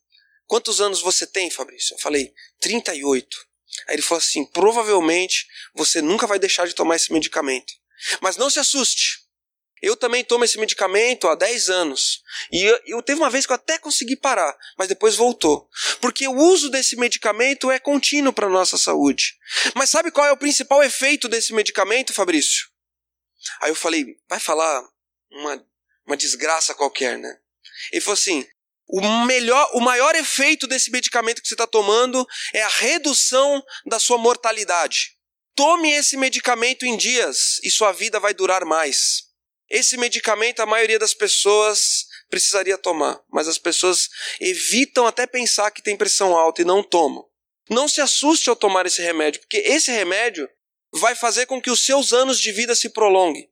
quantos 0.46 0.80
anos 0.80 1.02
você 1.02 1.26
tem, 1.26 1.50
Fabrício? 1.50 1.96
Eu 1.96 2.00
falei, 2.00 2.34
38. 2.60 3.38
Aí 3.88 3.96
ele 3.96 4.02
falou 4.02 4.20
assim, 4.20 4.46
provavelmente 4.46 5.48
você 5.74 6.02
nunca 6.02 6.28
vai 6.28 6.38
deixar 6.38 6.68
de 6.68 6.76
tomar 6.76 6.96
esse 6.96 7.12
medicamento. 7.12 7.74
Mas 8.22 8.38
não 8.38 8.50
se 8.50 8.60
assuste. 8.60 9.21
Eu 9.82 9.96
também 9.96 10.24
tomo 10.24 10.46
esse 10.46 10.60
medicamento 10.60 11.28
há 11.28 11.36
10 11.36 11.70
anos. 11.70 12.22
E 12.52 12.64
eu, 12.64 12.82
eu, 12.86 13.02
teve 13.02 13.20
uma 13.20 13.30
vez 13.30 13.46
que 13.46 13.52
eu 13.52 13.56
até 13.56 13.80
consegui 13.80 14.16
parar, 14.16 14.56
mas 14.78 14.88
depois 14.88 15.16
voltou. 15.16 15.68
Porque 16.00 16.28
o 16.28 16.36
uso 16.36 16.70
desse 16.70 16.96
medicamento 16.96 17.72
é 17.72 17.80
contínuo 17.80 18.32
para 18.32 18.48
a 18.48 18.50
nossa 18.50 18.78
saúde. 18.78 19.36
Mas 19.74 19.90
sabe 19.90 20.12
qual 20.12 20.28
é 20.28 20.32
o 20.32 20.38
principal 20.38 20.84
efeito 20.84 21.28
desse 21.28 21.54
medicamento, 21.54 22.14
Fabrício? 22.14 22.70
Aí 23.62 23.72
eu 23.72 23.76
falei, 23.76 24.06
vai 24.30 24.40
falar 24.40 24.84
uma, 25.32 25.66
uma 26.06 26.18
desgraça 26.18 26.76
qualquer, 26.76 27.18
né? 27.18 27.40
Ele 27.92 28.02
falou 28.02 28.14
assim: 28.14 28.46
o 28.88 29.02
melhor, 29.26 29.70
o 29.74 29.80
maior 29.80 30.14
efeito 30.16 30.68
desse 30.68 30.92
medicamento 30.92 31.42
que 31.42 31.48
você 31.48 31.54
está 31.54 31.66
tomando 31.66 32.28
é 32.54 32.62
a 32.62 32.68
redução 32.68 33.64
da 33.86 33.98
sua 34.00 34.18
mortalidade. 34.18 35.18
Tome 35.56 35.92
esse 35.92 36.18
medicamento 36.18 36.86
em 36.86 36.98
dias 36.98 37.60
e 37.64 37.72
sua 37.72 37.92
vida 37.92 38.20
vai 38.20 38.34
durar 38.34 38.66
mais. 38.66 39.31
Esse 39.72 39.98
medicamento 39.98 40.60
a 40.60 40.66
maioria 40.66 41.00
das 41.00 41.14
pessoas 41.14 42.06
precisaria 42.30 42.78
tomar, 42.78 43.20
mas 43.32 43.48
as 43.48 43.58
pessoas 43.58 44.10
evitam 44.40 45.08
até 45.08 45.26
pensar 45.26 45.72
que 45.72 45.82
tem 45.82 45.98
pressão 45.98 46.36
alta 46.36 46.62
e 46.62 46.66
não 46.66 46.84
tomam. 46.84 47.26
Não 47.70 47.88
se 47.88 48.02
assuste 48.02 48.50
ao 48.50 48.56
tomar 48.56 48.86
esse 48.86 49.02
remédio, 49.02 49.42
porque 49.42 49.58
esse 49.58 49.92
remédio 49.92 50.50
vai 50.92 51.16
fazer 51.16 51.46
com 51.46 51.62
que 51.62 51.72
os 51.72 51.86
seus 51.86 52.12
anos 52.12 52.40
de 52.40 52.52
vida 52.52 52.76
se 52.76 52.90
prolonguem. 52.90 53.50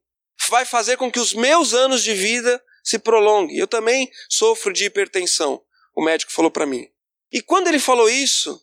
Vai 0.50 0.66
fazer 0.66 0.98
com 0.98 1.12
que 1.12 1.20
os 1.20 1.34
meus 1.34 1.74
anos 1.74 2.04
de 2.04 2.14
vida 2.14 2.62
se 2.84 3.00
prolonguem. 3.00 3.58
Eu 3.58 3.68
também 3.68 4.12
sofro 4.30 4.74
de 4.74 4.86
hipertensão, 4.86 5.64
o 5.96 6.04
médico 6.04 6.32
falou 6.32 6.52
para 6.52 6.66
mim. 6.66 6.90
E 7.32 7.42
quando 7.42 7.68
ele 7.68 7.80
falou 7.80 8.10
isso, 8.10 8.60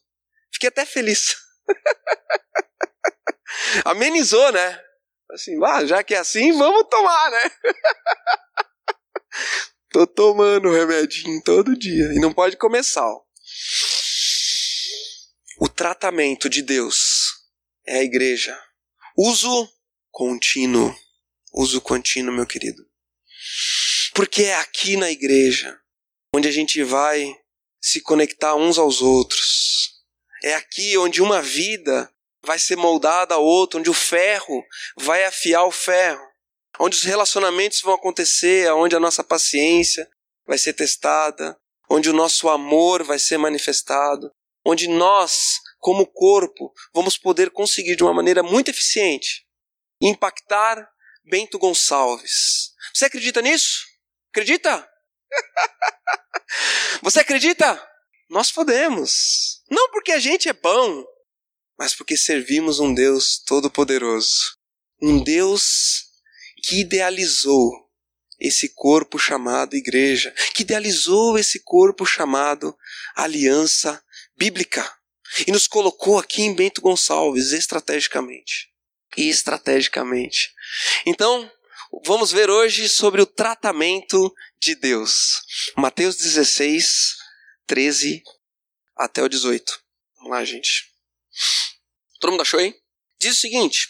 Fiquei 0.56 0.70
até 0.70 0.86
feliz. 0.86 1.36
Amenizou, 3.84 4.50
né? 4.52 4.82
Assim, 5.30 5.52
ah, 5.64 5.84
já 5.84 6.04
que 6.04 6.14
é 6.14 6.18
assim, 6.18 6.52
vamos 6.52 6.86
tomar, 6.88 7.30
né? 7.30 7.50
Tô 9.90 10.06
tomando 10.06 10.72
remedinho 10.72 11.42
todo 11.42 11.76
dia. 11.76 12.12
E 12.12 12.20
não 12.20 12.32
pode 12.32 12.56
comer 12.56 12.84
sal. 12.84 13.26
O 15.58 15.68
tratamento 15.68 16.48
de 16.48 16.62
Deus 16.62 17.32
é 17.86 17.98
a 17.98 18.04
igreja. 18.04 18.58
Uso 19.16 19.68
contínuo. 20.10 20.94
Uso 21.52 21.80
contínuo, 21.80 22.34
meu 22.34 22.46
querido. 22.46 22.84
Porque 24.14 24.44
é 24.44 24.56
aqui 24.56 24.96
na 24.96 25.10
igreja 25.10 25.78
onde 26.34 26.48
a 26.48 26.52
gente 26.52 26.82
vai 26.82 27.34
se 27.80 28.02
conectar 28.02 28.54
uns 28.54 28.78
aos 28.78 29.00
outros. 29.00 29.94
É 30.42 30.54
aqui 30.54 30.98
onde 30.98 31.22
uma 31.22 31.40
vida 31.40 32.12
vai 32.46 32.58
ser 32.58 32.76
moldada 32.76 33.34
a 33.34 33.38
outra, 33.38 33.80
onde 33.80 33.90
o 33.90 33.94
ferro 33.94 34.64
vai 34.96 35.24
afiar 35.24 35.64
o 35.64 35.72
ferro, 35.72 36.24
onde 36.78 36.96
os 36.96 37.02
relacionamentos 37.02 37.80
vão 37.82 37.94
acontecer, 37.94 38.72
onde 38.72 38.94
a 38.94 39.00
nossa 39.00 39.24
paciência 39.24 40.08
vai 40.46 40.56
ser 40.56 40.72
testada, 40.72 41.58
onde 41.90 42.08
o 42.08 42.12
nosso 42.12 42.48
amor 42.48 43.02
vai 43.02 43.18
ser 43.18 43.36
manifestado, 43.36 44.30
onde 44.64 44.88
nós, 44.88 45.60
como 45.78 46.06
corpo, 46.06 46.72
vamos 46.94 47.18
poder 47.18 47.50
conseguir 47.50 47.96
de 47.96 48.04
uma 48.04 48.14
maneira 48.14 48.42
muito 48.42 48.70
eficiente 48.70 49.44
impactar 50.00 50.88
Bento 51.24 51.58
Gonçalves. 51.58 52.70
Você 52.94 53.06
acredita 53.06 53.42
nisso? 53.42 53.84
Acredita? 54.30 54.88
Você 57.02 57.20
acredita? 57.20 57.84
Nós 58.28 58.52
podemos. 58.52 59.62
Não 59.70 59.90
porque 59.90 60.12
a 60.12 60.18
gente 60.18 60.48
é 60.48 60.52
bom, 60.52 61.04
mas 61.78 61.94
porque 61.94 62.16
servimos 62.16 62.80
um 62.80 62.92
Deus 62.92 63.38
todo-poderoso. 63.38 64.56
Um 65.00 65.22
Deus 65.22 66.06
que 66.62 66.80
idealizou 66.80 67.86
esse 68.40 68.74
corpo 68.74 69.18
chamado 69.18 69.76
igreja, 69.76 70.34
que 70.54 70.62
idealizou 70.62 71.38
esse 71.38 71.60
corpo 71.62 72.04
chamado 72.04 72.76
aliança 73.14 74.02
bíblica 74.36 74.90
e 75.46 75.52
nos 75.52 75.66
colocou 75.66 76.18
aqui 76.18 76.42
em 76.42 76.54
Bento 76.54 76.80
Gonçalves 76.80 77.52
estrategicamente. 77.52 78.70
E 79.16 79.28
estrategicamente. 79.28 80.50
Então, 81.06 81.50
vamos 82.04 82.30
ver 82.30 82.50
hoje 82.50 82.88
sobre 82.88 83.22
o 83.22 83.26
tratamento 83.26 84.34
de 84.60 84.74
Deus. 84.74 85.40
Mateus 85.76 86.16
16, 86.16 87.16
13 87.66 88.22
até 88.96 89.22
o 89.22 89.28
18. 89.28 89.80
Vamos 90.16 90.30
lá, 90.32 90.44
gente. 90.44 90.84
Todo 92.20 92.30
mundo 92.30 92.42
achou, 92.42 92.60
hein? 92.60 92.74
Diz 93.20 93.36
o 93.36 93.40
seguinte: 93.40 93.88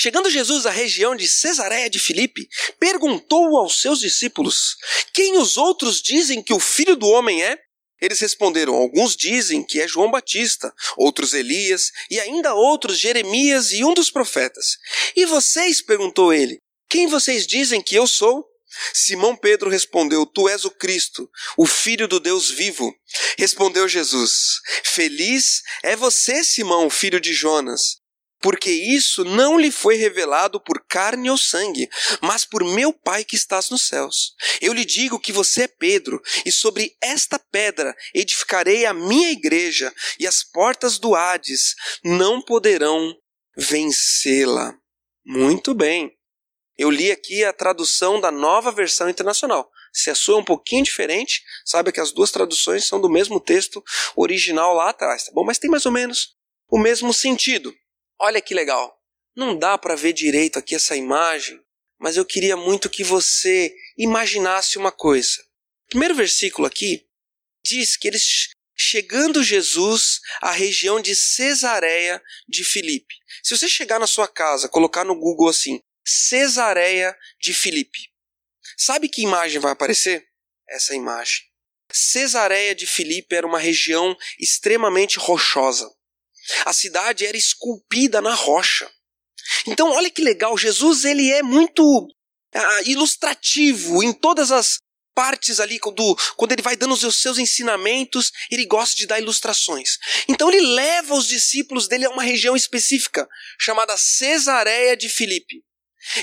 Chegando 0.00 0.30
Jesus 0.30 0.64
à 0.64 0.70
região 0.70 1.16
de 1.16 1.26
Cesareia 1.26 1.90
de 1.90 1.98
Filipe, 1.98 2.48
perguntou 2.78 3.56
aos 3.56 3.80
seus 3.80 3.98
discípulos: 3.98 4.76
Quem 5.12 5.38
os 5.38 5.56
outros 5.56 6.00
dizem 6.00 6.42
que 6.42 6.54
o 6.54 6.60
filho 6.60 6.94
do 6.94 7.08
homem 7.08 7.42
é? 7.42 7.58
Eles 8.00 8.20
responderam: 8.20 8.74
Alguns 8.74 9.16
dizem 9.16 9.64
que 9.64 9.80
é 9.80 9.88
João 9.88 10.10
Batista, 10.10 10.72
outros 10.96 11.34
Elias, 11.34 11.90
e 12.10 12.20
ainda 12.20 12.54
outros 12.54 12.98
Jeremias 12.98 13.72
e 13.72 13.84
um 13.84 13.92
dos 13.92 14.10
profetas. 14.10 14.76
E 15.16 15.26
vocês? 15.26 15.82
perguntou 15.82 16.32
ele: 16.32 16.58
Quem 16.88 17.08
vocês 17.08 17.46
dizem 17.46 17.82
que 17.82 17.96
eu 17.96 18.06
sou? 18.06 18.47
Simão 18.92 19.36
Pedro 19.36 19.70
respondeu: 19.70 20.26
Tu 20.26 20.48
és 20.48 20.64
o 20.64 20.70
Cristo, 20.70 21.30
o 21.56 21.66
Filho 21.66 22.06
do 22.06 22.20
Deus 22.20 22.50
vivo. 22.50 22.94
Respondeu 23.38 23.88
Jesus: 23.88 24.60
Feliz 24.84 25.62
é 25.82 25.96
você, 25.96 26.44
Simão, 26.44 26.90
filho 26.90 27.20
de 27.20 27.32
Jonas, 27.32 27.98
porque 28.40 28.70
isso 28.70 29.24
não 29.24 29.58
lhe 29.58 29.70
foi 29.70 29.96
revelado 29.96 30.60
por 30.60 30.84
carne 30.86 31.30
ou 31.30 31.38
sangue, 31.38 31.88
mas 32.20 32.44
por 32.44 32.64
meu 32.64 32.92
Pai 32.92 33.24
que 33.24 33.36
estás 33.36 33.70
nos 33.70 33.86
céus. 33.86 34.34
Eu 34.60 34.72
lhe 34.72 34.84
digo 34.84 35.18
que 35.18 35.32
você 35.32 35.62
é 35.62 35.68
Pedro, 35.68 36.20
e 36.44 36.52
sobre 36.52 36.96
esta 37.02 37.38
pedra 37.38 37.94
edificarei 38.14 38.86
a 38.86 38.92
minha 38.92 39.30
igreja, 39.30 39.92
e 40.18 40.26
as 40.26 40.42
portas 40.42 40.98
do 40.98 41.14
Hades 41.14 41.74
não 42.04 42.42
poderão 42.42 43.14
vencê-la. 43.56 44.74
Muito 45.24 45.74
bem. 45.74 46.17
Eu 46.78 46.90
li 46.90 47.10
aqui 47.10 47.44
a 47.44 47.52
tradução 47.52 48.20
da 48.20 48.30
nova 48.30 48.70
versão 48.70 49.08
internacional. 49.10 49.68
Se 49.92 50.10
a 50.10 50.14
sua 50.14 50.36
é 50.36 50.38
um 50.38 50.44
pouquinho 50.44 50.84
diferente, 50.84 51.42
saiba 51.64 51.90
que 51.90 52.00
as 52.00 52.12
duas 52.12 52.30
traduções 52.30 52.86
são 52.86 53.00
do 53.00 53.10
mesmo 53.10 53.40
texto 53.40 53.82
original 54.14 54.74
lá 54.74 54.90
atrás, 54.90 55.24
tá 55.24 55.32
bom? 55.34 55.44
Mas 55.44 55.58
tem 55.58 55.68
mais 55.68 55.84
ou 55.86 55.92
menos 55.92 56.36
o 56.70 56.78
mesmo 56.78 57.12
sentido. 57.12 57.74
Olha 58.20 58.40
que 58.40 58.54
legal. 58.54 58.96
Não 59.36 59.58
dá 59.58 59.76
para 59.76 59.96
ver 59.96 60.12
direito 60.12 60.58
aqui 60.58 60.74
essa 60.76 60.94
imagem, 60.94 61.60
mas 61.98 62.16
eu 62.16 62.24
queria 62.24 62.56
muito 62.56 62.88
que 62.88 63.02
você 63.02 63.74
imaginasse 63.96 64.78
uma 64.78 64.92
coisa. 64.92 65.42
O 65.86 65.88
primeiro 65.90 66.14
versículo 66.14 66.66
aqui 66.66 67.06
diz 67.64 67.96
que 67.96 68.06
eles 68.06 68.50
chegando 68.76 69.42
Jesus 69.42 70.20
à 70.40 70.52
região 70.52 71.00
de 71.00 71.16
Cesareia 71.16 72.22
de 72.48 72.62
Filipe. 72.62 73.14
Se 73.42 73.56
você 73.56 73.68
chegar 73.68 73.98
na 73.98 74.06
sua 74.06 74.28
casa, 74.28 74.68
colocar 74.68 75.04
no 75.04 75.18
Google 75.18 75.48
assim, 75.48 75.80
Cesareia 76.08 77.14
de 77.38 77.52
Filipe. 77.52 78.10
Sabe 78.78 79.10
que 79.10 79.22
imagem 79.22 79.60
vai 79.60 79.72
aparecer? 79.72 80.26
Essa 80.66 80.94
imagem. 80.94 81.42
Cesareia 81.92 82.74
de 82.74 82.86
Filipe 82.86 83.34
era 83.34 83.46
uma 83.46 83.58
região 83.58 84.16
extremamente 84.40 85.18
rochosa. 85.18 85.90
A 86.64 86.72
cidade 86.72 87.26
era 87.26 87.36
esculpida 87.36 88.22
na 88.22 88.34
rocha. 88.34 88.90
Então, 89.66 89.90
olha 89.90 90.10
que 90.10 90.22
legal, 90.22 90.56
Jesus 90.56 91.04
ele 91.04 91.30
é 91.30 91.42
muito 91.42 92.08
ah, 92.54 92.82
ilustrativo 92.86 94.02
em 94.02 94.12
todas 94.12 94.50
as 94.50 94.78
partes 95.14 95.58
ali, 95.58 95.78
quando, 95.78 96.16
quando 96.36 96.52
ele 96.52 96.62
vai 96.62 96.76
dando 96.76 96.94
os 96.94 97.20
seus 97.20 97.38
ensinamentos, 97.38 98.30
ele 98.50 98.64
gosta 98.64 98.96
de 98.96 99.06
dar 99.06 99.18
ilustrações. 99.18 99.98
Então 100.28 100.48
ele 100.48 100.60
leva 100.60 101.14
os 101.14 101.26
discípulos 101.26 101.88
dele 101.88 102.06
a 102.06 102.10
uma 102.10 102.22
região 102.22 102.54
específica, 102.54 103.28
chamada 103.58 103.96
Cesareia 103.96 104.96
de 104.96 105.08
Filipe. 105.08 105.64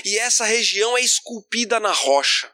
E 0.04 0.18
essa 0.18 0.44
região 0.44 0.96
é 0.96 1.00
esculpida 1.00 1.78
na 1.78 1.92
rocha. 1.92 2.50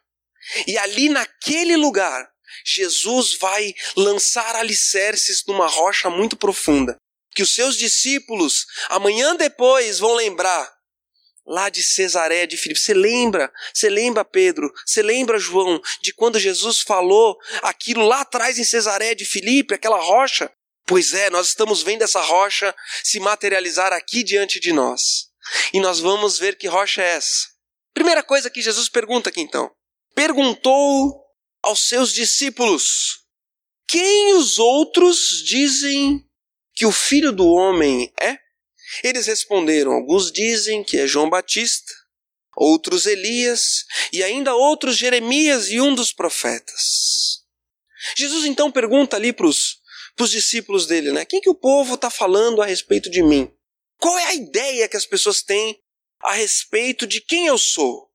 E 0.66 0.76
ali 0.78 1.08
naquele 1.08 1.76
lugar, 1.76 2.28
Jesus 2.64 3.34
vai 3.34 3.74
lançar 3.96 4.56
alicerces 4.56 5.42
numa 5.46 5.66
rocha 5.66 6.10
muito 6.10 6.36
profunda, 6.36 6.96
que 7.34 7.42
os 7.42 7.54
seus 7.54 7.76
discípulos, 7.76 8.66
amanhã 8.88 9.34
depois, 9.34 9.98
vão 9.98 10.14
lembrar 10.14 10.70
lá 11.46 11.68
de 11.68 11.82
Cesareia 11.82 12.46
de 12.46 12.56
Filipe. 12.56 12.80
Você 12.80 12.94
lembra? 12.94 13.52
Você 13.74 13.88
lembra, 13.88 14.24
Pedro? 14.24 14.72
Você 14.86 15.02
lembra, 15.02 15.38
João, 15.38 15.80
de 16.00 16.12
quando 16.14 16.38
Jesus 16.38 16.80
falou 16.80 17.36
aquilo 17.62 18.06
lá 18.06 18.20
atrás 18.20 18.58
em 18.58 18.64
Cesareia 18.64 19.14
de 19.14 19.24
Filipe, 19.24 19.74
aquela 19.74 20.00
rocha? 20.00 20.50
Pois 20.86 21.14
é, 21.14 21.30
nós 21.30 21.48
estamos 21.48 21.82
vendo 21.82 22.02
essa 22.02 22.20
rocha 22.20 22.74
se 23.02 23.20
materializar 23.20 23.92
aqui 23.92 24.22
diante 24.22 24.58
de 24.60 24.72
nós. 24.72 25.31
E 25.72 25.80
nós 25.80 26.00
vamos 26.00 26.38
ver 26.38 26.56
que 26.56 26.66
rocha 26.66 27.02
é 27.02 27.14
essa. 27.14 27.48
Primeira 27.92 28.22
coisa 28.22 28.50
que 28.50 28.62
Jesus 28.62 28.88
pergunta 28.88 29.28
aqui 29.28 29.40
então. 29.40 29.70
Perguntou 30.14 31.22
aos 31.62 31.88
seus 31.88 32.12
discípulos: 32.12 33.24
Quem 33.88 34.34
os 34.34 34.58
outros 34.58 35.42
dizem 35.44 36.24
que 36.74 36.86
o 36.86 36.92
filho 36.92 37.32
do 37.32 37.46
homem 37.46 38.12
é? 38.20 38.38
Eles 39.02 39.26
responderam: 39.26 39.92
Alguns 39.92 40.30
dizem 40.30 40.82
que 40.82 40.98
é 40.98 41.06
João 41.06 41.28
Batista, 41.28 41.92
outros 42.56 43.06
Elias, 43.06 43.84
e 44.12 44.22
ainda 44.22 44.54
outros 44.54 44.96
Jeremias 44.96 45.68
e 45.70 45.80
um 45.80 45.94
dos 45.94 46.12
profetas. 46.12 47.42
Jesus 48.16 48.44
então 48.44 48.70
pergunta 48.70 49.16
ali 49.16 49.32
para 49.32 49.46
os 49.46 49.80
discípulos 50.30 50.86
dele, 50.86 51.12
né? 51.12 51.24
Quem 51.24 51.40
que 51.40 51.50
o 51.50 51.54
povo 51.54 51.94
está 51.94 52.10
falando 52.10 52.60
a 52.60 52.66
respeito 52.66 53.10
de 53.10 53.22
mim? 53.22 53.50
Qual 54.02 54.18
é 54.18 54.24
a 54.24 54.34
ideia 54.34 54.88
que 54.88 54.96
as 54.96 55.06
pessoas 55.06 55.42
têm 55.42 55.80
a 56.24 56.32
respeito 56.32 57.06
de 57.06 57.20
quem 57.20 57.46
eu 57.46 57.56
sou? 57.56 58.10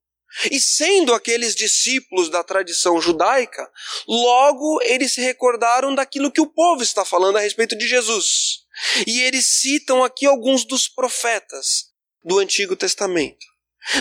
E 0.52 0.60
sendo 0.60 1.14
aqueles 1.14 1.56
discípulos 1.56 2.30
da 2.30 2.44
tradição 2.44 3.00
judaica, 3.00 3.72
logo 4.06 4.82
eles 4.82 5.14
se 5.14 5.22
recordaram 5.22 5.96
daquilo 5.96 6.30
que 6.30 6.42
o 6.42 6.52
povo 6.52 6.84
está 6.84 7.06
falando 7.06 7.38
a 7.38 7.40
respeito 7.40 7.74
de 7.78 7.88
Jesus. 7.88 8.66
E 9.08 9.22
eles 9.22 9.48
citam 9.62 10.04
aqui 10.04 10.26
alguns 10.26 10.66
dos 10.66 10.90
profetas 10.90 11.86
do 12.22 12.38
Antigo 12.38 12.76
Testamento. 12.76 13.46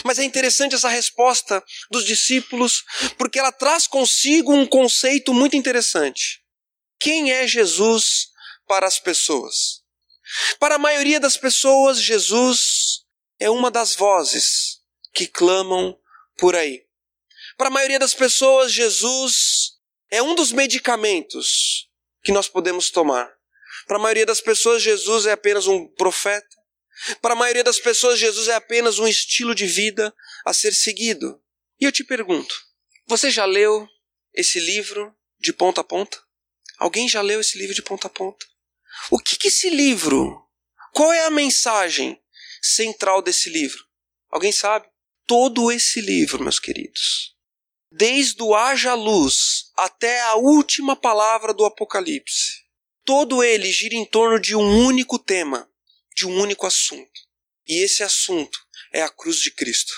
Mas 0.05 0.19
é 0.19 0.25
interessante 0.25 0.75
essa 0.75 0.89
resposta 0.89 1.63
dos 1.89 2.05
discípulos, 2.05 2.83
porque 3.17 3.39
ela 3.39 3.53
traz 3.53 3.87
consigo 3.87 4.53
um 4.53 4.67
conceito 4.67 5.33
muito 5.33 5.55
interessante. 5.55 6.43
Quem 6.99 7.31
é 7.31 7.47
Jesus 7.47 8.27
para 8.67 8.89
as 8.89 8.99
pessoas? 8.99 9.86
Para 10.59 10.75
a 10.77 10.79
maioria 10.79 11.21
das 11.21 11.37
pessoas, 11.37 12.01
Jesus 12.01 13.05
é 13.39 13.49
uma 13.51 13.71
das 13.71 13.95
vozes 13.95 14.81
que 15.15 15.27
clamam 15.27 15.99
por 16.39 16.55
aí. 16.55 16.85
Para 17.57 17.69
a 17.69 17.71
maioria 17.71 17.99
das 17.99 18.15
pessoas, 18.15 18.73
Jesus 18.73 19.77
é 20.11 20.23
um 20.23 20.35
dos 20.35 20.53
medicamentos 20.53 21.89
que 22.23 22.33
nós 22.33 22.49
podemos 22.49 22.91
tomar. 22.91 23.31
Para 23.87 23.97
a 23.97 24.01
maioria 24.01 24.27
das 24.27 24.41
pessoas, 24.41 24.83
Jesus 24.83 25.27
é 25.27 25.33
apenas 25.33 25.67
um 25.67 25.87
profeta. 25.87 26.57
Para 27.23 27.35
a 27.35 27.37
maioria 27.37 27.63
das 27.63 27.79
pessoas, 27.79 28.19
Jesus 28.19 28.49
é 28.49 28.55
apenas 28.55 28.99
um 28.99 29.07
estilo 29.07 29.55
de 29.55 29.67
vida 29.67 30.15
a 30.45 30.53
ser 30.53 30.73
seguido. 30.75 31.41
E 31.81 31.85
eu 31.85 31.93
te 31.93 32.03
pergunto: 32.03 32.55
você 33.07 33.31
já 33.31 33.45
leu 33.45 33.87
esse 34.35 34.59
livro 34.59 35.15
de 35.39 35.53
ponta 35.53 35.83
a 35.83 35.85
ponta? 35.85 36.19
Alguém 36.79 37.09
já 37.09 37.23
leu 37.23 37.41
esse 37.41 37.57
livro 37.57 37.75
de 37.75 37.83
ponta 37.83 38.07
a 38.07 38.11
ponta? 38.11 38.45
O 39.11 39.19
que, 39.19 39.37
que 39.37 39.49
esse 39.49 39.71
livro? 39.71 40.43
Qual 40.93 41.13
é 41.13 41.27
a 41.27 41.31
mensagem 41.31 42.21
central 42.63 43.23
desse 43.23 43.51
livro? 43.51 43.85
Alguém 44.31 44.53
sabe? 44.53 44.89
Todo 45.27 45.71
esse 45.73 46.01
livro, 46.01 46.43
meus 46.43 46.59
queridos, 46.59 47.35
desde 47.91 48.43
o 48.43 48.55
haja 48.55 48.95
luz 48.95 49.73
até 49.77 50.21
a 50.23 50.37
última 50.37 50.95
palavra 50.95 51.53
do 51.53 51.65
Apocalipse, 51.65 52.65
todo 53.05 53.43
ele 53.43 53.71
gira 53.73 53.95
em 53.95 54.05
torno 54.05 54.39
de 54.41 54.55
um 54.55 54.87
único 54.87 55.19
tema, 55.19 55.69
de 56.15 56.27
um 56.27 56.41
único 56.41 56.67
assunto. 56.67 57.21
E 57.67 57.83
esse 57.85 58.03
assunto 58.03 58.59
é 58.93 59.03
a 59.03 59.09
cruz 59.09 59.39
de 59.39 59.51
Cristo. 59.51 59.93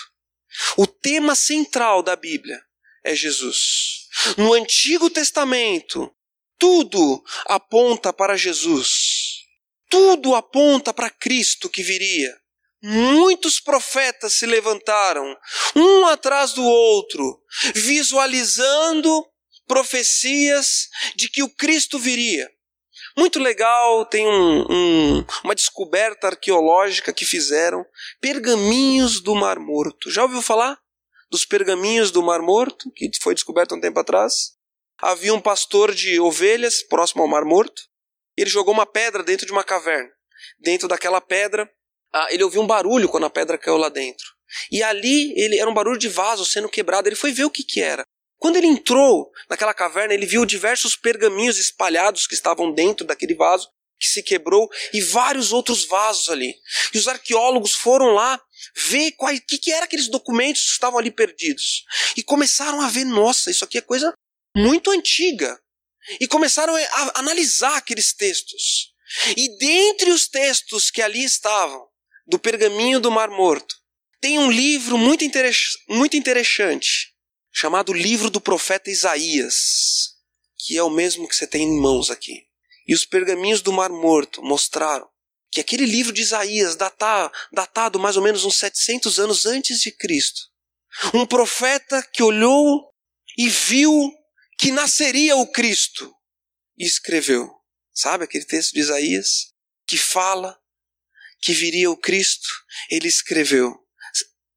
O 0.77 0.87
tema 0.87 1.35
central 1.35 2.01
da 2.01 2.15
Bíblia 2.15 2.59
é 3.03 3.15
Jesus. 3.15 4.07
No 4.37 4.53
Antigo 4.53 5.09
Testamento, 5.09 6.13
tudo 6.59 7.23
aponta 7.45 8.13
para 8.13 8.37
Jesus. 8.37 9.39
Tudo 9.89 10.35
aponta 10.35 10.93
para 10.93 11.09
Cristo 11.09 11.69
que 11.69 11.81
viria. 11.81 12.37
Muitos 12.81 13.59
profetas 13.59 14.33
se 14.33 14.45
levantaram, 14.45 15.35
um 15.75 16.05
atrás 16.05 16.53
do 16.53 16.63
outro, 16.63 17.41
visualizando 17.73 19.25
profecias 19.67 20.87
de 21.15 21.29
que 21.29 21.43
o 21.43 21.49
Cristo 21.49 21.99
viria. 21.99 22.49
Muito 23.17 23.39
legal, 23.39 24.05
tem 24.05 24.25
um, 24.25 24.65
um, 24.69 25.25
uma 25.43 25.55
descoberta 25.55 26.27
arqueológica 26.27 27.11
que 27.11 27.25
fizeram: 27.25 27.85
pergaminhos 28.21 29.19
do 29.21 29.35
Mar 29.35 29.59
Morto. 29.59 30.09
Já 30.09 30.23
ouviu 30.23 30.41
falar 30.41 30.77
dos 31.29 31.45
pergaminhos 31.45 32.11
do 32.11 32.23
Mar 32.23 32.41
Morto, 32.41 32.89
que 32.95 33.09
foi 33.21 33.33
descoberto 33.33 33.75
um 33.75 33.81
tempo 33.81 33.99
atrás? 33.99 34.58
Havia 35.01 35.33
um 35.33 35.39
pastor 35.39 35.93
de 35.93 36.19
ovelhas 36.19 36.83
próximo 36.83 37.21
ao 37.21 37.27
Mar 37.27 37.45
Morto. 37.45 37.81
Ele 38.37 38.49
jogou 38.49 38.73
uma 38.73 38.85
pedra 38.85 39.23
dentro 39.23 39.45
de 39.45 39.51
uma 39.51 39.63
caverna. 39.63 40.09
Dentro 40.59 40.87
daquela 40.87 41.21
pedra 41.21 41.69
ah, 42.13 42.27
ele 42.31 42.43
ouviu 42.43 42.61
um 42.61 42.67
barulho 42.67 43.07
quando 43.07 43.25
a 43.25 43.29
pedra 43.29 43.57
caiu 43.57 43.77
lá 43.77 43.89
dentro. 43.89 44.25
E 44.71 44.83
ali 44.83 45.33
ele 45.39 45.57
era 45.57 45.69
um 45.69 45.73
barulho 45.73 45.97
de 45.97 46.09
vaso 46.09 46.45
sendo 46.45 46.67
quebrado. 46.67 47.07
Ele 47.07 47.15
foi 47.15 47.31
ver 47.31 47.45
o 47.45 47.49
que, 47.49 47.63
que 47.63 47.81
era. 47.81 48.03
Quando 48.37 48.57
ele 48.57 48.67
entrou 48.67 49.29
naquela 49.49 49.73
caverna, 49.73 50.13
ele 50.13 50.25
viu 50.25 50.45
diversos 50.45 50.95
pergaminhos 50.95 51.57
espalhados 51.57 52.25
que 52.25 52.33
estavam 52.33 52.71
dentro 52.71 53.05
daquele 53.05 53.35
vaso 53.35 53.69
que 53.99 54.07
se 54.07 54.23
quebrou 54.23 54.69
e 54.93 55.01
vários 55.01 55.51
outros 55.51 55.85
vasos 55.85 56.29
ali. 56.29 56.55
E 56.93 56.97
os 56.97 57.07
arqueólogos 57.07 57.73
foram 57.73 58.13
lá 58.13 58.41
ver 58.75 59.13
o 59.19 59.27
que, 59.45 59.57
que 59.57 59.71
eram 59.71 59.83
aqueles 59.83 60.09
documentos 60.09 60.61
que 60.63 60.71
estavam 60.71 60.97
ali 60.97 61.11
perdidos. 61.11 61.83
E 62.15 62.23
começaram 62.23 62.81
a 62.81 62.89
ver, 62.89 63.03
nossa, 63.03 63.51
isso 63.51 63.63
aqui 63.63 63.77
é 63.77 63.81
coisa 63.81 64.13
muito 64.59 64.91
antiga. 64.91 65.59
E 66.19 66.27
começaram 66.27 66.75
a 66.75 67.19
analisar 67.19 67.77
aqueles 67.77 68.13
textos. 68.13 68.93
E 69.35 69.57
dentre 69.57 70.11
os 70.11 70.27
textos 70.27 70.89
que 70.89 71.01
ali 71.01 71.23
estavam, 71.23 71.87
do 72.27 72.37
pergaminho 72.37 72.99
do 72.99 73.11
Mar 73.11 73.29
Morto, 73.29 73.75
tem 74.21 74.37
um 74.37 74.51
livro 74.51 74.97
muito, 74.97 75.25
muito 75.87 76.15
interessante, 76.15 77.13
chamado 77.51 77.93
Livro 77.93 78.29
do 78.29 78.41
Profeta 78.41 78.89
Isaías, 78.89 80.15
que 80.57 80.77
é 80.77 80.83
o 80.83 80.89
mesmo 80.89 81.27
que 81.27 81.35
você 81.35 81.47
tem 81.47 81.63
em 81.63 81.79
mãos 81.79 82.11
aqui. 82.11 82.45
E 82.87 82.93
os 82.93 83.05
pergaminhos 83.05 83.61
do 83.61 83.71
Mar 83.71 83.89
Morto 83.89 84.43
mostraram 84.43 85.07
que 85.51 85.59
aquele 85.59 85.85
livro 85.85 86.13
de 86.13 86.21
Isaías, 86.21 86.75
datado, 86.75 87.33
datado 87.51 87.99
mais 87.99 88.17
ou 88.17 88.23
menos 88.23 88.45
uns 88.45 88.57
700 88.57 89.19
anos 89.19 89.45
antes 89.45 89.79
de 89.79 89.91
Cristo, 89.91 90.41
um 91.13 91.25
profeta 91.25 92.03
que 92.13 92.21
olhou 92.21 92.93
e 93.37 93.47
viu 93.47 94.11
que 94.59 94.71
nasceria 94.71 95.37
o 95.37 95.47
Cristo 95.47 96.13
e 96.77 96.85
escreveu. 96.85 97.49
Sabe 97.93 98.25
aquele 98.25 98.45
texto 98.45 98.73
de 98.73 98.81
Isaías 98.81 99.53
que 99.87 99.97
fala 99.97 100.59
que 101.41 101.53
viria 101.53 101.89
o 101.89 101.97
Cristo, 101.97 102.49
ele 102.91 103.07
escreveu. 103.07 103.73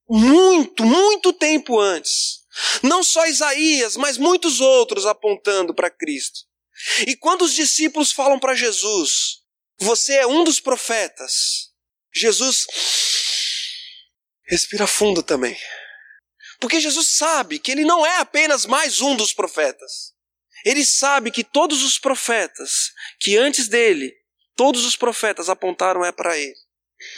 Muito, 0.09 0.85
muito 0.85 1.33
tempo 1.33 1.79
antes. 1.79 2.41
Não 2.83 3.05
só 3.05 3.25
Isaías, 3.27 3.97
mas 3.97 4.19
muitos 4.19 4.61
outros 4.61 5.07
apontando 5.07 5.73
para 5.73 5.89
Cristo. 5.89 6.41
E 7.07 7.17
quando 7.17 7.43
os 7.43 7.55
discípulos 7.55 8.11
falam 8.11 8.41
para 8.41 8.57
Jesus, 8.57 9.43
você 9.79 10.15
é 10.15 10.27
um 10.27 10.43
dos 10.43 10.59
profetas, 10.59 11.71
Jesus 12.13 12.67
respira 14.49 14.87
fundo 14.87 15.23
também. 15.23 15.57
Porque 16.63 16.79
Jesus 16.79 17.09
sabe 17.09 17.59
que 17.59 17.73
ele 17.73 17.85
não 17.85 18.07
é 18.07 18.19
apenas 18.19 18.67
mais 18.67 19.01
um 19.01 19.17
dos 19.17 19.35
profetas. 19.35 20.15
Ele 20.65 20.85
sabe 20.85 21.33
que 21.33 21.43
todos 21.43 21.83
os 21.83 21.99
profetas 21.99 22.93
que 23.19 23.37
antes 23.37 23.67
dele, 23.67 24.15
todos 24.55 24.85
os 24.85 24.95
profetas 24.95 25.49
apontaram 25.49 26.05
é 26.05 26.13
para 26.13 26.39
ele. 26.39 26.55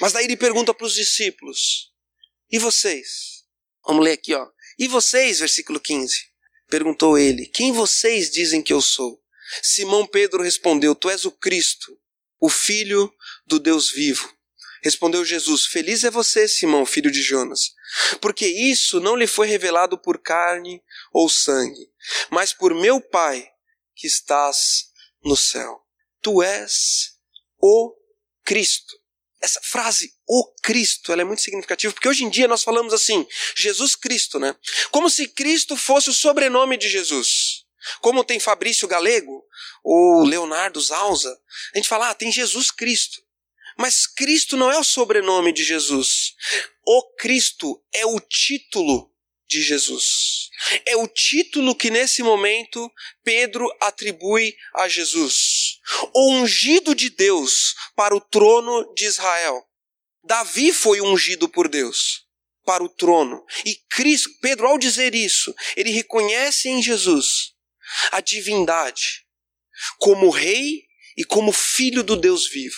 Mas 0.00 0.14
daí 0.14 0.24
ele 0.24 0.34
pergunta 0.38 0.72
para 0.72 0.86
os 0.86 0.94
discípulos: 0.94 1.92
E 2.50 2.58
vocês? 2.58 3.44
Vamos 3.86 4.02
ler 4.02 4.12
aqui, 4.12 4.32
ó. 4.32 4.48
E 4.78 4.88
vocês, 4.88 5.40
versículo 5.40 5.78
15. 5.78 6.16
Perguntou 6.70 7.18
ele: 7.18 7.44
Quem 7.44 7.70
vocês 7.70 8.30
dizem 8.30 8.62
que 8.62 8.72
eu 8.72 8.80
sou? 8.80 9.22
Simão 9.62 10.06
Pedro 10.06 10.42
respondeu: 10.42 10.94
Tu 10.94 11.10
és 11.10 11.26
o 11.26 11.30
Cristo, 11.30 12.00
o 12.40 12.48
Filho 12.48 13.12
do 13.46 13.58
Deus 13.58 13.90
vivo. 13.90 14.26
Respondeu 14.84 15.24
Jesus: 15.24 15.64
Feliz 15.64 16.04
é 16.04 16.10
você, 16.10 16.46
Simão, 16.46 16.84
filho 16.84 17.10
de 17.10 17.22
Jonas, 17.22 17.72
porque 18.20 18.46
isso 18.46 19.00
não 19.00 19.16
lhe 19.16 19.26
foi 19.26 19.48
revelado 19.48 19.96
por 19.98 20.20
carne 20.20 20.82
ou 21.10 21.28
sangue, 21.28 21.90
mas 22.30 22.52
por 22.52 22.74
meu 22.74 23.00
Pai 23.00 23.48
que 23.96 24.06
estás 24.06 24.90
no 25.24 25.36
céu. 25.36 25.80
Tu 26.20 26.42
és 26.42 27.14
o 27.58 27.94
Cristo 28.44 29.02
essa 29.44 29.60
frase, 29.62 30.14
o 30.26 30.52
Cristo, 30.62 31.12
ela 31.12 31.22
é 31.22 31.24
muito 31.24 31.42
significativa, 31.42 31.92
porque 31.92 32.08
hoje 32.08 32.24
em 32.24 32.30
dia 32.30 32.48
nós 32.48 32.64
falamos 32.64 32.94
assim, 32.94 33.26
Jesus 33.54 33.94
Cristo, 33.94 34.38
né? 34.38 34.56
Como 34.90 35.10
se 35.10 35.28
Cristo 35.28 35.76
fosse 35.76 36.08
o 36.08 36.14
sobrenome 36.14 36.76
de 36.76 36.88
Jesus. 36.88 37.64
Como 38.00 38.24
tem 38.24 38.40
Fabrício 38.40 38.88
Galego 38.88 39.44
ou 39.84 40.24
Leonardo 40.24 40.80
Zausa, 40.80 41.38
a 41.74 41.78
gente 41.78 41.88
fala, 41.88 42.08
ah, 42.08 42.14
tem 42.14 42.32
Jesus 42.32 42.70
Cristo. 42.70 43.22
Mas 43.78 44.06
Cristo 44.06 44.56
não 44.56 44.70
é 44.70 44.78
o 44.78 44.84
sobrenome 44.84 45.52
de 45.52 45.64
Jesus. 45.64 46.34
O 46.86 47.14
Cristo 47.16 47.82
é 47.94 48.06
o 48.06 48.20
título 48.20 49.10
de 49.48 49.62
Jesus. 49.62 50.48
É 50.86 50.96
o 50.96 51.06
título 51.06 51.74
que 51.74 51.90
nesse 51.90 52.22
momento 52.22 52.90
Pedro 53.22 53.68
atribui 53.80 54.56
a 54.74 54.88
Jesus. 54.88 55.78
O 56.14 56.32
ungido 56.32 56.94
de 56.94 57.10
Deus 57.10 57.74
para 57.94 58.14
o 58.14 58.20
trono 58.20 58.92
de 58.94 59.04
Israel. 59.04 59.62
Davi 60.22 60.72
foi 60.72 61.00
ungido 61.00 61.48
por 61.48 61.68
Deus 61.68 62.24
para 62.64 62.82
o 62.82 62.88
trono. 62.88 63.44
E 63.64 63.76
Cristo, 63.90 64.30
Pedro, 64.40 64.66
ao 64.66 64.78
dizer 64.78 65.14
isso, 65.14 65.54
ele 65.76 65.90
reconhece 65.90 66.68
em 66.68 66.82
Jesus 66.82 67.52
a 68.10 68.20
divindade 68.20 69.24
como 69.98 70.30
rei 70.30 70.84
e 71.16 71.24
como 71.24 71.52
filho 71.52 72.02
do 72.02 72.16
Deus 72.16 72.48
vivo. 72.48 72.76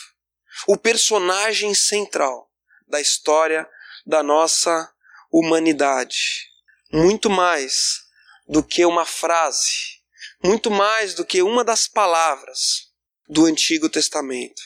O 0.66 0.76
personagem 0.76 1.74
central 1.74 2.50
da 2.88 3.00
história 3.00 3.68
da 4.06 4.22
nossa 4.22 4.92
humanidade 5.30 6.46
muito 6.92 7.28
mais 7.28 8.00
do 8.48 8.62
que 8.62 8.84
uma 8.84 9.04
frase, 9.04 10.00
muito 10.42 10.70
mais 10.70 11.14
do 11.14 11.24
que 11.24 11.42
uma 11.42 11.64
das 11.64 11.88
palavras 11.88 12.90
do 13.28 13.44
Antigo 13.44 13.88
Testamento, 13.88 14.62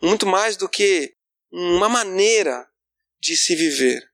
muito 0.00 0.26
mais 0.26 0.56
do 0.56 0.68
que 0.68 1.14
uma 1.50 1.88
maneira 1.88 2.66
de 3.20 3.36
se 3.36 3.54
viver. 3.54 4.08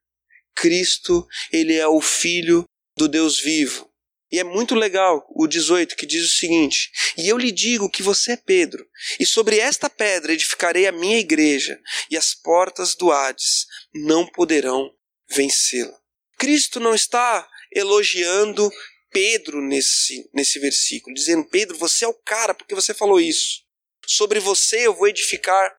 Cristo, 0.55 1.27
ele 1.53 1.77
é 1.77 1.87
o 1.87 2.01
filho 2.01 2.65
do 2.97 3.09
Deus 3.09 3.39
vivo. 3.39 3.90
E 4.33 4.39
é 4.39 4.45
muito 4.45 4.75
legal 4.75 5.27
o 5.31 5.47
18 5.47 5.97
que 5.97 6.07
diz 6.07 6.25
o 6.25 6.37
seguinte: 6.37 6.91
E 7.17 7.29
eu 7.29 7.37
lhe 7.37 7.51
digo 7.51 7.91
que 7.91 8.03
você 8.03 8.33
é 8.33 8.37
Pedro, 8.37 8.87
e 9.19 9.27
sobre 9.27 9.59
esta 9.59 9.91
pedra 9.91 10.33
edificarei 10.33 10.87
a 10.87 10.93
minha 10.93 11.19
igreja, 11.19 11.81
e 12.11 12.17
as 12.17 12.35
portas 12.35 12.95
do 12.95 13.11
Hades 13.11 13.67
não 13.93 14.27
poderão 14.27 14.93
vencê-la. 15.29 15.99
Cristo 16.39 16.79
não 16.79 16.95
está 16.95 17.49
elogiando 17.73 18.71
Pedro 19.11 19.61
nesse, 19.61 20.29
nesse 20.33 20.59
versículo, 20.59 21.15
dizendo: 21.15 21.49
Pedro, 21.49 21.77
você 21.77 22.05
é 22.05 22.09
o 22.09 22.15
cara 22.15 22.55
porque 22.55 22.75
você 22.75 22.95
falou 22.95 23.21
isso. 23.21 23.63
Sobre 24.07 24.41
você 24.41 24.87
eu 24.87 24.95
vou 24.95 25.09
edificar 25.09 25.77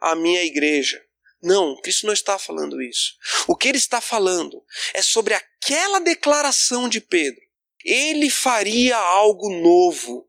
a 0.00 0.14
minha 0.14 0.42
igreja. 0.44 1.04
Não, 1.42 1.80
Cristo 1.80 2.06
não 2.06 2.12
está 2.12 2.38
falando 2.38 2.82
isso. 2.82 3.14
O 3.46 3.56
que 3.56 3.68
ele 3.68 3.78
está 3.78 4.00
falando 4.00 4.62
é 4.94 5.02
sobre 5.02 5.34
aquela 5.34 5.98
declaração 5.98 6.88
de 6.88 7.00
Pedro. 7.00 7.40
Ele 7.84 8.30
faria 8.30 8.96
algo 8.96 9.50
novo 9.50 10.28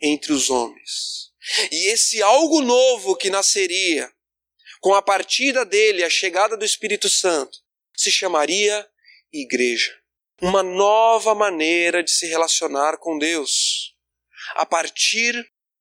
entre 0.00 0.32
os 0.32 0.50
homens. 0.50 1.32
E 1.70 1.92
esse 1.92 2.22
algo 2.22 2.60
novo 2.60 3.16
que 3.16 3.30
nasceria 3.30 4.10
com 4.80 4.94
a 4.94 5.02
partida 5.02 5.64
dele, 5.64 6.04
a 6.04 6.10
chegada 6.10 6.56
do 6.56 6.64
Espírito 6.64 7.08
Santo, 7.08 7.58
se 7.96 8.10
chamaria 8.10 8.86
igreja. 9.32 9.92
Uma 10.40 10.62
nova 10.62 11.34
maneira 11.34 12.02
de 12.02 12.10
se 12.10 12.26
relacionar 12.26 12.98
com 12.98 13.18
Deus. 13.18 13.94
A 14.54 14.66
partir 14.66 15.34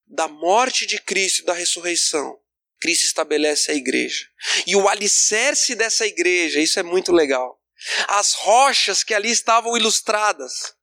da 0.08 0.28
morte 0.28 0.86
de 0.86 1.00
Cristo 1.00 1.42
e 1.42 1.46
da 1.46 1.54
ressurreição, 1.54 2.40
Cristo 2.80 3.06
estabelece 3.06 3.72
a 3.72 3.76
igreja. 3.76 4.28
E 4.66 4.76
o 4.76 4.88
alicerce 4.88 5.76
dessa 5.76 6.06
igreja, 6.06 6.60
isso 6.60 6.80
é 6.80 6.84
muito 6.84 7.12
legal. 7.12 7.60
As 8.08 8.34
rochas 8.34 9.04
que 9.04 9.14
ali 9.14 9.30
estavam 9.30 9.76
ilustradas, 9.76 10.76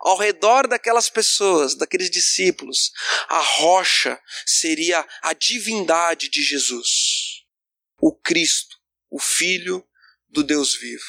ao 0.00 0.16
redor 0.16 0.66
daquelas 0.66 1.10
pessoas, 1.10 1.74
daqueles 1.74 2.10
discípulos, 2.10 2.90
a 3.28 3.38
rocha 3.38 4.18
seria 4.46 5.06
a 5.22 5.32
divindade 5.34 6.28
de 6.30 6.42
Jesus. 6.42 7.44
O 8.00 8.14
Cristo, 8.14 8.76
o 9.10 9.18
Filho 9.18 9.86
do 10.28 10.42
Deus 10.42 10.74
vivo. 10.74 11.04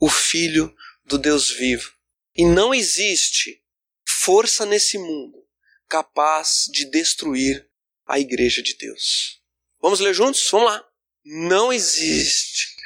O 0.00 0.08
Filho 0.08 0.74
do 1.04 1.18
Deus 1.18 1.50
vivo. 1.50 1.92
E 2.36 2.44
não 2.44 2.72
existe 2.72 3.60
força 4.06 4.64
nesse 4.64 4.98
mundo 4.98 5.44
capaz 5.88 6.66
de 6.70 6.84
destruir 6.84 7.68
a 8.06 8.20
igreja 8.20 8.62
de 8.62 8.74
Deus. 8.74 9.42
Vamos 9.80 10.00
ler 10.00 10.14
juntos? 10.14 10.48
Vamos 10.50 10.68
lá. 10.68 10.84
Não 11.24 11.72
existe. 11.72 12.76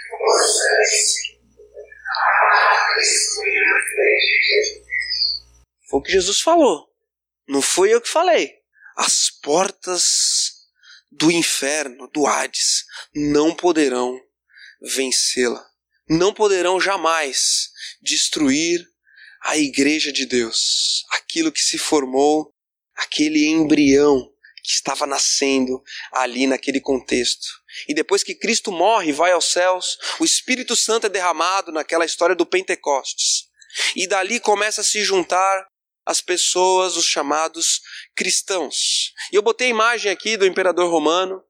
Foi 5.93 6.01
o 6.01 6.03
que 6.03 6.13
Jesus 6.13 6.41
falou. 6.41 6.89
Não 7.47 7.61
foi 7.61 7.93
eu 7.93 8.01
que 8.01 8.09
falei. 8.09 8.51
As 8.97 9.29
portas 9.29 10.63
do 11.11 11.31
inferno, 11.31 12.09
do 12.15 12.27
Hades, 12.27 12.87
não 13.15 13.55
poderão 13.55 14.19
vencê-la. 14.81 15.63
Não 16.09 16.33
poderão 16.33 16.81
jamais 16.81 17.69
destruir 18.01 18.81
a 19.43 19.59
igreja 19.59 20.11
de 20.11 20.25
Deus, 20.25 21.05
aquilo 21.11 21.53
que 21.53 21.61
se 21.61 21.77
formou, 21.77 22.55
aquele 22.97 23.47
embrião 23.49 24.33
que 24.65 24.73
estava 24.73 25.07
nascendo 25.07 25.83
ali 26.11 26.47
naquele 26.47 26.81
contexto. 26.81 27.47
E 27.87 27.93
depois 27.93 28.23
que 28.23 28.35
Cristo 28.35 28.73
morre 28.73 29.11
e 29.11 29.13
vai 29.13 29.33
aos 29.33 29.53
céus, 29.53 29.99
o 30.19 30.25
Espírito 30.25 30.75
Santo 30.75 31.07
é 31.07 31.11
derramado 31.11 31.71
naquela 31.71 32.07
história 32.07 32.35
do 32.35 32.47
Pentecostes. 32.47 33.51
E 33.95 34.07
dali 34.07 34.41
começa 34.41 34.81
a 34.81 34.85
se 34.85 35.03
juntar 35.05 35.67
as 36.05 36.21
pessoas, 36.21 36.97
os 36.97 37.07
chamados 37.07 37.81
cristãos. 38.15 39.13
E 39.33 39.37
eu 39.37 39.43
botei 39.43 39.69
a 39.69 39.71
imagem 39.71 40.11
aqui 40.11 40.37
do 40.37 40.47
imperador 40.47 40.91
romano, 40.91 41.43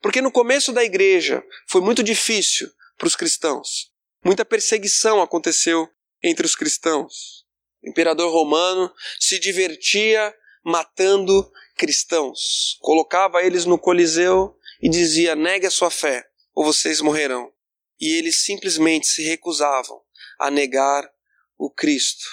porque 0.00 0.22
no 0.22 0.30
começo 0.30 0.72
da 0.72 0.84
igreja 0.84 1.42
foi 1.66 1.80
muito 1.80 2.02
difícil 2.02 2.70
para 2.96 3.08
os 3.08 3.16
cristãos. 3.16 3.90
Muita 4.24 4.44
perseguição 4.44 5.20
aconteceu 5.20 5.88
entre 6.22 6.46
os 6.46 6.54
cristãos. 6.54 7.44
O 7.82 7.88
imperador 7.88 8.32
romano 8.32 8.92
se 9.18 9.38
divertia 9.38 10.34
matando 10.64 11.50
cristãos. 11.76 12.76
Colocava 12.80 13.42
eles 13.42 13.64
no 13.64 13.78
Coliseu 13.78 14.56
e 14.82 14.88
dizia: 14.88 15.34
negue 15.34 15.66
a 15.66 15.70
sua 15.70 15.90
fé, 15.90 16.28
ou 16.54 16.64
vocês 16.64 17.00
morrerão. 17.00 17.52
E 18.00 18.16
eles 18.16 18.42
simplesmente 18.44 19.06
se 19.06 19.22
recusavam 19.22 20.00
a 20.38 20.50
negar 20.50 21.08
o 21.56 21.70
Cristo. 21.70 22.24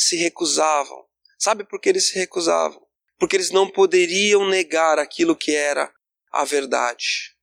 Se 0.00 0.16
recusavam. 0.16 1.04
Sabe 1.38 1.64
por 1.64 1.80
que 1.80 1.88
eles 1.88 2.08
se 2.08 2.18
recusavam? 2.18 2.80
Porque 3.18 3.34
eles 3.34 3.50
não 3.50 3.68
poderiam 3.68 4.48
negar 4.48 4.98
aquilo 4.98 5.36
que 5.36 5.54
era 5.54 5.92
a 6.32 6.44
verdade, 6.44 7.34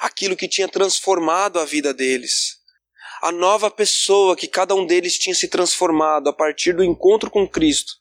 aquilo 0.00 0.36
que 0.36 0.48
tinha 0.48 0.68
transformado 0.68 1.58
a 1.58 1.64
vida 1.64 1.92
deles, 1.92 2.56
a 3.20 3.30
nova 3.30 3.70
pessoa 3.70 4.36
que 4.36 4.48
cada 4.48 4.74
um 4.74 4.86
deles 4.86 5.18
tinha 5.18 5.34
se 5.34 5.48
transformado 5.48 6.28
a 6.28 6.32
partir 6.32 6.74
do 6.74 6.84
encontro 6.84 7.30
com 7.30 7.46
Cristo 7.48 7.94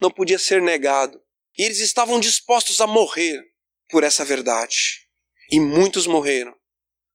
não 0.00 0.10
podia 0.10 0.38
ser 0.38 0.62
negado. 0.62 1.20
E 1.58 1.62
eles 1.62 1.80
estavam 1.80 2.18
dispostos 2.18 2.80
a 2.80 2.86
morrer 2.86 3.42
por 3.88 4.02
essa 4.02 4.24
verdade. 4.24 5.06
E 5.50 5.60
muitos 5.60 6.06
morreram. 6.06 6.54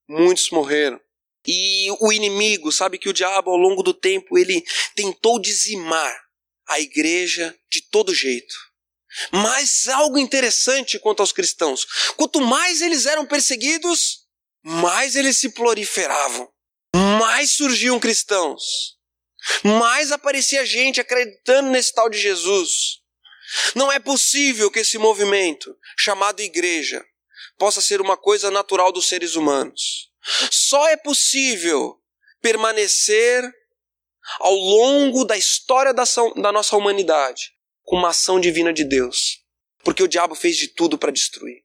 Muitos 0.07 0.51
morreram. 0.51 0.99
E 1.47 1.89
o 1.99 2.11
inimigo, 2.11 2.71
sabe 2.71 2.97
que 2.97 3.09
o 3.09 3.13
diabo 3.13 3.49
ao 3.49 3.57
longo 3.57 3.81
do 3.81 3.93
tempo 3.93 4.37
ele 4.37 4.63
tentou 4.95 5.39
dizimar 5.39 6.24
a 6.67 6.79
igreja 6.79 7.55
de 7.71 7.81
todo 7.81 8.13
jeito. 8.13 8.55
Mas 9.31 9.87
algo 9.87 10.17
interessante 10.17 10.99
quanto 10.99 11.21
aos 11.21 11.31
cristãos: 11.31 11.85
quanto 12.17 12.41
mais 12.41 12.81
eles 12.81 13.05
eram 13.05 13.25
perseguidos, 13.25 14.25
mais 14.63 15.15
eles 15.15 15.37
se 15.37 15.49
proliferavam, 15.49 16.49
mais 17.19 17.51
surgiam 17.51 17.99
cristãos 17.99 18.95
mais 19.63 20.11
aparecia 20.11 20.65
gente 20.65 20.99
acreditando 20.99 21.69
nesse 21.69 21.93
tal 21.93 22.09
de 22.09 22.17
Jesus. 22.17 22.99
Não 23.75 23.91
é 23.91 23.99
possível 23.99 24.71
que 24.71 24.79
esse 24.79 24.97
movimento, 24.97 25.75
chamado 25.97 26.41
igreja, 26.41 27.05
possa 27.57 27.79
ser 27.79 28.01
uma 28.01 28.17
coisa 28.17 28.49
natural 28.49 28.91
dos 28.91 29.07
seres 29.07 29.35
humanos. 29.35 30.09
Só 30.51 30.87
é 30.89 30.97
possível 30.97 31.99
permanecer 32.41 33.43
ao 34.39 34.53
longo 34.53 35.25
da 35.25 35.37
história 35.37 35.93
da, 35.93 36.03
nossa 36.51 36.75
humanidade 36.75 37.53
com 37.83 37.97
uma 37.97 38.09
ação 38.09 38.39
divina 38.39 38.73
de 38.73 38.83
Deus. 38.83 39.43
Porque 39.83 40.03
o 40.03 40.07
diabo 40.07 40.35
fez 40.35 40.57
de 40.57 40.67
tudo 40.67 40.97
para 40.97 41.11
destruir. 41.11 41.63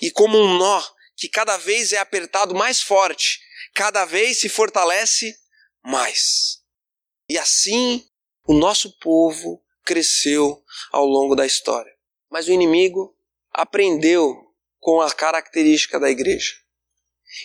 E 0.00 0.10
como 0.10 0.38
um 0.38 0.58
nó 0.58 0.82
que 1.16 1.28
cada 1.28 1.56
vez 1.56 1.92
é 1.92 1.98
apertado 1.98 2.54
mais 2.54 2.82
forte, 2.82 3.40
cada 3.74 4.04
vez 4.04 4.40
se 4.40 4.48
fortalece 4.48 5.34
mais. 5.82 6.62
E 7.28 7.38
assim 7.38 8.06
o 8.46 8.54
nosso 8.54 8.98
povo 8.98 9.62
cresceu 9.84 10.62
ao 10.90 11.06
longo 11.06 11.34
da 11.34 11.46
história. 11.46 11.92
Mas 12.30 12.48
o 12.48 12.52
inimigo 12.52 13.16
aprendeu 13.52 14.34
com 14.78 15.00
a 15.00 15.10
característica 15.12 15.98
da 15.98 16.10
igreja. 16.10 16.54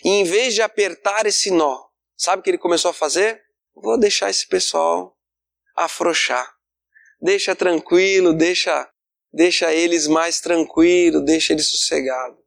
E 0.03 0.10
em 0.10 0.23
vez 0.23 0.53
de 0.53 0.62
apertar 0.62 1.25
esse 1.25 1.51
nó, 1.51 1.86
sabe 2.15 2.39
o 2.39 2.43
que 2.43 2.49
ele 2.49 2.58
começou 2.58 2.91
a 2.91 2.93
fazer? 2.93 3.46
Vou 3.82 3.98
deixar 4.00 4.30
esse 4.30 4.48
pessoal 4.48 5.16
afrouxar. 5.76 6.52
Deixa 7.22 7.56
tranquilo, 7.56 8.34
deixa 8.34 8.90
deixa 9.32 9.72
eles 9.74 10.08
mais 10.08 10.40
tranquilo, 10.40 11.24
deixa 11.24 11.54
eles 11.54 11.70
sossegados. 11.70 12.40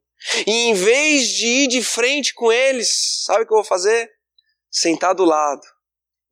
E 0.45 0.51
em 0.51 0.73
vez 0.73 1.27
de 1.29 1.47
ir 1.47 1.67
de 1.67 1.81
frente 1.81 2.33
com 2.33 2.51
eles, 2.51 3.23
sabe 3.25 3.43
o 3.43 3.47
que 3.47 3.53
eu 3.53 3.57
vou 3.57 3.65
fazer? 3.65 4.11
Sentar 4.69 5.15
do 5.15 5.23
lado 5.23 5.61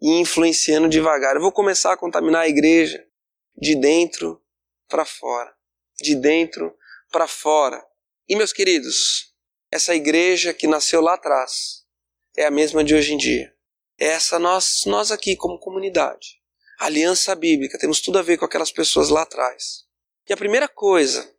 e 0.01 0.19
influenciando 0.19 0.89
devagar. 0.89 1.35
Eu 1.35 1.41
vou 1.41 1.51
começar 1.51 1.93
a 1.93 1.97
contaminar 1.97 2.43
a 2.43 2.49
igreja 2.49 3.03
de 3.55 3.75
dentro 3.75 4.41
para 4.87 5.05
fora, 5.05 5.53
de 6.01 6.15
dentro 6.15 6.75
para 7.11 7.27
fora. 7.27 7.83
E 8.27 8.35
meus 8.35 8.53
queridos, 8.53 9.33
essa 9.71 9.95
igreja 9.95 10.53
que 10.53 10.67
nasceu 10.67 11.01
lá 11.01 11.13
atrás 11.13 11.85
é 12.37 12.45
a 12.45 12.51
mesma 12.51 12.83
de 12.83 12.93
hoje 12.93 13.13
em 13.13 13.17
dia. 13.17 13.53
Essa 13.99 14.39
nós 14.39 14.85
nós 14.85 15.11
aqui 15.11 15.35
como 15.35 15.59
comunidade, 15.59 16.39
Aliança 16.79 17.35
Bíblica, 17.35 17.77
temos 17.77 17.99
tudo 17.99 18.17
a 18.17 18.21
ver 18.21 18.37
com 18.37 18.45
aquelas 18.45 18.71
pessoas 18.71 19.09
lá 19.09 19.23
atrás. 19.23 19.85
E 20.27 20.31
a 20.31 20.37
primeira 20.37 20.69
coisa 20.69 21.29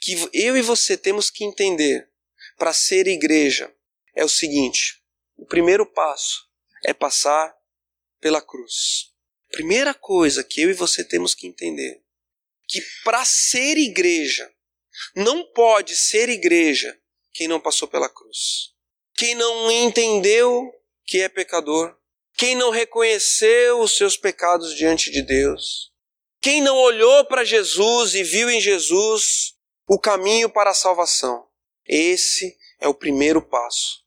que 0.00 0.14
eu 0.32 0.56
e 0.56 0.62
você 0.62 0.96
temos 0.96 1.28
que 1.28 1.44
entender 1.44 2.08
para 2.56 2.72
ser 2.72 3.06
igreja 3.06 3.70
é 4.14 4.24
o 4.24 4.28
seguinte: 4.28 5.02
o 5.36 5.44
primeiro 5.44 5.84
passo 5.84 6.48
é 6.84 6.94
passar 6.94 7.54
pela 8.20 8.40
cruz. 8.40 9.12
Primeira 9.50 9.92
coisa 9.92 10.42
que 10.42 10.62
eu 10.62 10.70
e 10.70 10.74
você 10.74 11.04
temos 11.04 11.34
que 11.34 11.46
entender, 11.46 12.02
que 12.66 12.82
para 13.04 13.24
ser 13.24 13.76
igreja, 13.76 14.50
não 15.14 15.44
pode 15.52 15.94
ser 15.94 16.28
igreja 16.28 16.98
quem 17.32 17.48
não 17.48 17.60
passou 17.60 17.86
pela 17.86 18.08
cruz. 18.08 18.74
Quem 19.14 19.34
não 19.34 19.70
entendeu 19.70 20.72
que 21.04 21.20
é 21.20 21.28
pecador, 21.28 21.97
quem 22.38 22.54
não 22.54 22.70
reconheceu 22.70 23.80
os 23.80 23.96
seus 23.96 24.16
pecados 24.16 24.74
diante 24.74 25.10
de 25.10 25.20
Deus, 25.20 25.92
quem 26.40 26.62
não 26.62 26.76
olhou 26.76 27.26
para 27.26 27.44
Jesus 27.44 28.14
e 28.14 28.22
viu 28.22 28.48
em 28.48 28.60
Jesus 28.60 29.54
o 29.86 29.98
caminho 29.98 30.48
para 30.48 30.70
a 30.70 30.74
salvação. 30.74 31.46
Esse 31.86 32.56
é 32.80 32.88
o 32.88 32.94
primeiro 32.94 33.42
passo 33.42 34.02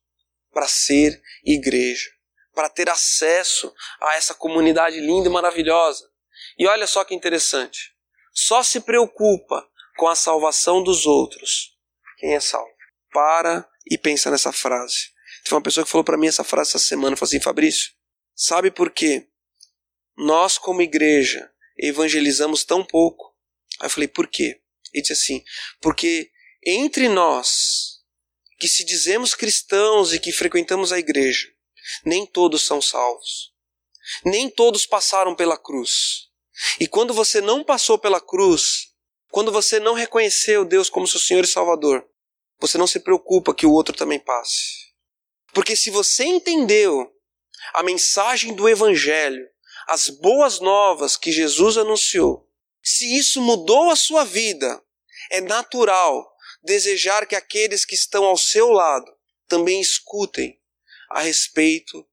para 0.51 0.67
ser 0.67 1.21
igreja 1.45 2.09
para 2.53 2.69
ter 2.69 2.89
acesso 2.89 3.73
a 4.01 4.15
essa 4.15 4.33
comunidade 4.33 4.99
linda 4.99 5.27
e 5.27 5.31
maravilhosa. 5.31 6.09
E 6.57 6.67
olha 6.67 6.85
só 6.85 7.03
que 7.03 7.15
interessante. 7.15 7.93
Só 8.33 8.63
se 8.63 8.81
preocupa 8.81 9.67
com 9.97 10.07
a 10.07 10.15
salvação 10.15 10.83
dos 10.83 11.05
outros 11.05 11.77
quem 12.17 12.35
é 12.35 12.39
salvo. 12.39 12.69
Para 13.11 13.67
e 13.89 13.97
pensa 13.97 14.29
nessa 14.29 14.51
frase. 14.51 15.09
Tem 15.43 15.53
uma 15.53 15.61
pessoa 15.61 15.83
que 15.83 15.89
falou 15.89 16.03
para 16.03 16.17
mim 16.17 16.27
essa 16.27 16.43
frase 16.43 16.69
essa 16.69 16.79
semana, 16.79 17.15
falou 17.15 17.27
assim, 17.27 17.39
Fabrício, 17.39 17.91
sabe 18.35 18.71
por 18.71 18.91
quê? 18.91 19.27
Nós 20.17 20.57
como 20.57 20.81
igreja 20.81 21.51
evangelizamos 21.77 22.63
tão 22.63 22.83
pouco. 22.83 23.35
Aí 23.79 23.85
eu 23.85 23.89
falei, 23.89 24.07
por 24.07 24.27
quê? 24.27 24.61
Ele 24.93 25.01
disse 25.01 25.13
assim, 25.13 25.43
porque 25.81 26.29
entre 26.65 27.07
nós, 27.07 28.01
que 28.59 28.67
se 28.67 28.85
dizemos 28.85 29.33
cristãos 29.33 30.13
e 30.13 30.19
que 30.19 30.31
frequentamos 30.31 30.91
a 30.91 30.99
igreja, 30.99 31.47
nem 32.05 32.25
todos 32.25 32.61
são 32.61 32.81
salvos. 32.81 33.51
Nem 34.25 34.49
todos 34.49 34.85
passaram 34.85 35.35
pela 35.35 35.57
cruz. 35.57 36.29
E 36.79 36.87
quando 36.87 37.13
você 37.13 37.41
não 37.41 37.63
passou 37.63 37.97
pela 37.97 38.21
cruz, 38.21 38.91
quando 39.29 39.51
você 39.51 39.79
não 39.79 39.93
reconheceu 39.93 40.65
Deus 40.65 40.89
como 40.89 41.07
seu 41.07 41.19
Senhor 41.19 41.43
e 41.43 41.47
Salvador, 41.47 42.05
você 42.59 42.77
não 42.77 42.85
se 42.85 42.99
preocupa 42.99 43.55
que 43.55 43.65
o 43.65 43.71
outro 43.71 43.95
também 43.95 44.19
passe. 44.19 44.91
Porque 45.53 45.75
se 45.75 45.89
você 45.89 46.23
entendeu 46.23 47.11
a 47.73 47.83
mensagem 47.83 48.53
do 48.53 48.67
Evangelho, 48.67 49.47
as 49.87 50.09
boas 50.09 50.59
novas 50.59 51.17
que 51.17 51.31
Jesus 51.31 51.77
anunciou, 51.77 52.47
se 52.83 53.17
isso 53.17 53.41
mudou 53.41 53.89
a 53.89 53.95
sua 53.95 54.23
vida, 54.23 54.81
é 55.29 55.39
natural 55.39 56.31
desejar 56.63 57.25
que 57.25 57.35
aqueles 57.35 57.85
que 57.85 57.95
estão 57.95 58.25
ao 58.25 58.37
seu 58.37 58.69
lado 58.69 59.11
também 59.47 59.79
escutem 59.81 60.59
a 61.09 61.21
respeito 61.21 62.07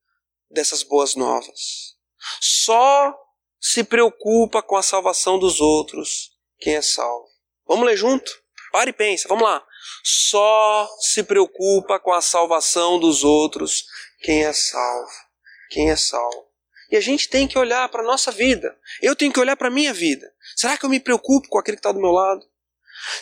dessas 0.50 0.82
boas 0.82 1.14
novas. 1.14 1.96
Só 2.40 3.14
se 3.60 3.84
preocupa 3.84 4.62
com 4.62 4.76
a 4.76 4.82
salvação 4.82 5.38
dos 5.38 5.60
outros 5.60 6.36
quem 6.58 6.74
é 6.74 6.82
salvo. 6.82 7.28
Vamos 7.66 7.86
ler 7.86 7.96
junto? 7.96 8.30
Pare 8.72 8.90
e 8.90 8.94
pensa, 8.94 9.28
vamos 9.28 9.44
lá. 9.44 9.64
Só 10.04 10.88
se 11.00 11.22
preocupa 11.22 11.98
com 11.98 12.12
a 12.12 12.20
salvação 12.20 12.98
dos 12.98 13.24
outros 13.24 13.84
quem 14.20 14.44
é 14.44 14.52
salvo. 14.52 15.27
Quem 15.70 15.90
é 15.90 15.96
salvo. 15.96 16.48
E 16.90 16.96
a 16.96 17.00
gente 17.00 17.28
tem 17.28 17.46
que 17.46 17.58
olhar 17.58 17.88
para 17.90 18.02
a 18.02 18.06
nossa 18.06 18.32
vida. 18.32 18.76
Eu 19.02 19.14
tenho 19.14 19.32
que 19.32 19.40
olhar 19.40 19.56
para 19.56 19.68
a 19.68 19.70
minha 19.70 19.92
vida. 19.92 20.32
Será 20.56 20.76
que 20.76 20.84
eu 20.84 20.90
me 20.90 20.98
preocupo 20.98 21.48
com 21.48 21.58
aquele 21.58 21.76
que 21.76 21.80
está 21.80 21.92
do 21.92 22.00
meu 22.00 22.10
lado? 22.10 22.46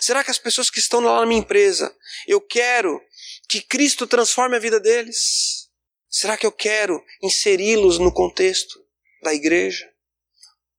Será 0.01 0.23
que 0.25 0.31
as 0.31 0.39
pessoas 0.39 0.71
que 0.71 0.79
estão 0.79 1.01
lá 1.01 1.21
na 1.21 1.27
minha 1.27 1.41
empresa, 1.41 1.95
eu 2.27 2.41
quero 2.41 3.01
que 3.49 3.61
Cristo 3.61 4.07
transforme 4.07 4.57
a 4.57 4.61
vida 4.61 4.81
deles? 4.81 5.69
Será 6.09 6.37
que 6.37 6.47
eu 6.47 6.53
quero 6.53 7.03
inseri-los 7.23 7.99
no 7.99 8.13
contexto 8.13 8.79
da 9.23 9.35
igreja? 9.35 9.91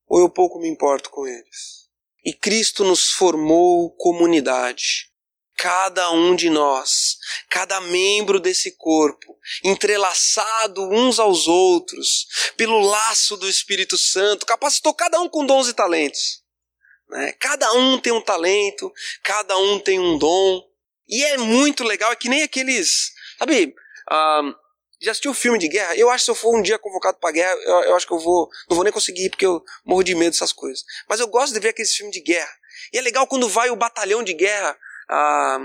Ou 0.07 0.21
eu 0.21 0.29
pouco 0.29 0.59
me 0.59 0.67
importo 0.67 1.09
com 1.09 1.27
eles? 1.27 1.87
E 2.25 2.33
Cristo 2.33 2.83
nos 2.83 3.11
formou 3.11 3.91
comunidade. 3.97 5.06
Cada 5.57 6.11
um 6.11 6.35
de 6.35 6.51
nós, 6.51 7.17
cada 7.49 7.81
membro 7.81 8.39
desse 8.39 8.77
corpo, 8.77 9.35
entrelaçado 9.63 10.87
uns 10.91 11.19
aos 11.19 11.47
outros, 11.47 12.27
pelo 12.55 12.79
laço 12.79 13.35
do 13.37 13.49
Espírito 13.49 13.97
Santo, 13.97 14.45
capacitou 14.45 14.93
cada 14.93 15.19
um 15.19 15.27
com 15.27 15.45
dons 15.45 15.67
e 15.67 15.73
talentos. 15.73 16.43
Né? 17.09 17.31
Cada 17.39 17.73
um 17.73 17.99
tem 17.99 18.13
um 18.13 18.21
talento, 18.21 18.93
cada 19.23 19.57
um 19.57 19.79
tem 19.79 19.99
um 19.99 20.17
dom. 20.17 20.61
E 21.07 21.23
é 21.23 21.37
muito 21.37 21.83
legal, 21.83 22.11
é 22.11 22.15
que 22.15 22.29
nem 22.29 22.43
aqueles. 22.43 23.11
Sabe, 23.39 23.73
uh, 24.11 24.55
já 25.01 25.11
assistiu 25.11 25.33
filme 25.33 25.57
de 25.57 25.67
guerra? 25.69 25.95
Eu 25.95 26.09
acho 26.09 26.21
que 26.21 26.25
se 26.25 26.31
eu 26.31 26.35
for 26.35 26.55
um 26.55 26.61
dia 26.61 26.77
convocado 26.77 27.17
para 27.19 27.31
guerra, 27.31 27.53
eu, 27.63 27.83
eu, 27.83 27.95
acho 27.95 28.05
que 28.05 28.13
eu 28.13 28.19
vou. 28.19 28.49
Não 28.69 28.75
vou 28.75 28.83
nem 28.83 28.93
conseguir 28.93 29.25
ir, 29.25 29.29
porque 29.29 29.45
eu 29.45 29.63
morro 29.85 30.03
de 30.03 30.13
medo 30.13 30.31
dessas 30.31 30.53
coisas. 30.53 30.83
Mas 31.07 31.19
eu 31.19 31.27
gosto 31.27 31.53
de 31.53 31.59
ver 31.59 31.69
aqueles 31.69 31.95
filmes 31.95 32.13
de 32.13 32.21
guerra. 32.21 32.53
E 32.93 32.97
é 32.97 33.01
legal 33.01 33.25
quando 33.25 33.49
vai 33.49 33.69
o 33.69 33.75
batalhão 33.75 34.23
de 34.23 34.33
guerra 34.33 34.77
a 35.09 35.57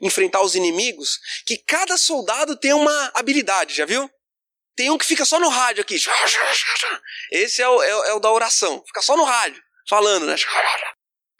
enfrentar 0.00 0.42
os 0.42 0.54
inimigos, 0.54 1.18
que 1.46 1.58
cada 1.58 1.96
soldado 1.96 2.56
tem 2.56 2.72
uma 2.72 3.12
habilidade, 3.14 3.74
já 3.74 3.84
viu? 3.84 4.10
Tem 4.76 4.90
um 4.90 4.98
que 4.98 5.06
fica 5.06 5.24
só 5.24 5.38
no 5.38 5.48
rádio 5.48 5.82
aqui. 5.82 5.96
Esse 7.30 7.62
é 7.62 7.68
o, 7.68 7.82
é, 7.82 7.90
é 7.90 8.14
o 8.14 8.20
da 8.20 8.30
oração. 8.30 8.82
Fica 8.86 9.02
só 9.02 9.16
no 9.16 9.24
rádio, 9.24 9.62
falando, 9.88 10.26
né? 10.26 10.34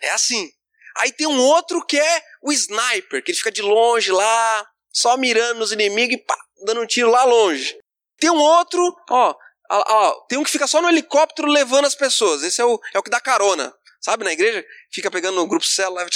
É 0.02 0.10
assim. 0.10 0.50
Aí 0.98 1.12
tem 1.12 1.26
um 1.26 1.40
outro 1.40 1.84
que 1.84 1.98
é 1.98 2.22
o 2.42 2.52
sniper, 2.52 3.22
que 3.22 3.32
ele 3.32 3.38
fica 3.38 3.50
de 3.50 3.62
longe 3.62 4.12
lá, 4.12 4.68
só 4.92 5.16
mirando 5.16 5.58
nos 5.58 5.72
inimigos 5.72 6.14
e 6.14 6.18
pá, 6.18 6.36
dando 6.64 6.82
um 6.82 6.86
tiro 6.86 7.10
lá 7.10 7.24
longe. 7.24 7.76
Tem 8.18 8.30
um 8.30 8.38
outro, 8.38 8.94
ó, 9.10 9.34
ó, 9.70 10.20
tem 10.28 10.38
um 10.38 10.44
que 10.44 10.50
fica 10.50 10.68
só 10.68 10.80
no 10.80 10.88
helicóptero 10.88 11.48
levando 11.48 11.86
as 11.86 11.96
pessoas. 11.96 12.44
Esse 12.44 12.60
é 12.60 12.64
o, 12.64 12.80
é 12.92 12.98
o 12.98 13.02
que 13.02 13.10
dá 13.10 13.20
carona. 13.20 13.74
Sabe, 14.00 14.22
na 14.22 14.32
igreja, 14.32 14.64
fica 14.92 15.10
pegando 15.10 15.36
no 15.36 15.46
grupo 15.46 15.64
célula, 15.64 16.06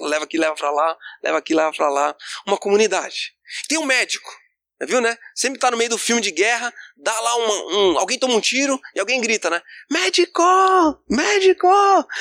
leva, 0.00 0.24
aqui, 0.24 0.38
leva 0.38 0.54
pra 0.54 0.70
lá, 0.70 0.96
leva 1.22 1.38
aqui, 1.38 1.54
leva 1.54 1.72
pra 1.72 1.88
lá. 1.88 2.16
Uma 2.46 2.58
comunidade. 2.58 3.34
Tem 3.68 3.78
um 3.78 3.84
médico. 3.84 4.30
Viu, 4.84 5.00
né? 5.00 5.16
Sempre 5.32 5.60
tá 5.60 5.70
no 5.70 5.76
meio 5.76 5.90
do 5.90 5.98
filme 5.98 6.20
de 6.20 6.32
guerra, 6.32 6.74
dá 6.96 7.20
lá 7.20 7.36
uma, 7.36 7.54
um. 7.76 7.98
Alguém 7.98 8.18
toma 8.18 8.34
um 8.34 8.40
tiro 8.40 8.80
e 8.96 8.98
alguém 8.98 9.20
grita, 9.20 9.48
né? 9.48 9.62
Médico! 9.88 10.42
Médico! 11.08 11.68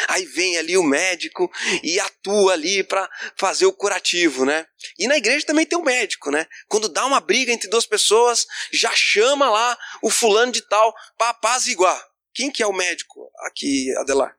Aí 0.08 0.26
vem 0.26 0.58
ali 0.58 0.78
o 0.78 0.84
médico 0.84 1.52
e 1.82 2.00
atua 2.00 2.54
ali 2.54 2.84
para 2.84 3.10
fazer 3.36 3.66
o 3.66 3.74
curativo, 3.74 4.46
né? 4.46 4.68
E 5.00 5.08
na 5.08 5.18
igreja 5.18 5.46
também 5.46 5.66
tem 5.66 5.78
o 5.78 5.84
médico, 5.84 6.30
né? 6.30 6.46
Quando 6.68 6.88
dá 6.88 7.04
uma 7.06 7.20
briga 7.20 7.52
entre 7.52 7.68
duas 7.68 7.88
pessoas, 7.88 8.46
já 8.72 8.92
chama 8.94 9.50
lá 9.50 9.76
o 10.04 10.12
fulano 10.12 10.52
de 10.52 10.62
tal 10.62 10.94
pra 11.18 11.30
apaziguar. 11.30 12.00
Quem 12.32 12.52
que 12.52 12.62
é 12.62 12.68
o 12.68 12.74
médico 12.74 13.32
aqui, 13.40 13.92
Adelar? 13.98 14.36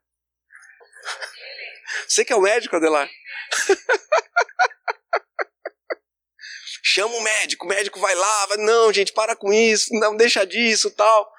Você 2.09 2.25
que 2.25 2.33
é 2.33 2.37
o 2.37 2.41
médico, 2.41 2.77
Adelar? 2.77 3.09
chama 6.83 7.15
o 7.15 7.23
médico, 7.23 7.65
o 7.65 7.69
médico 7.69 8.01
vai 8.01 8.15
lá, 8.15 8.47
vai, 8.47 8.59
não, 8.59 8.93
gente, 8.93 9.13
para 9.13 9.37
com 9.37 9.53
isso, 9.53 9.89
não 9.95 10.17
deixa 10.17 10.45
disso, 10.45 10.91
tal. 10.91 11.33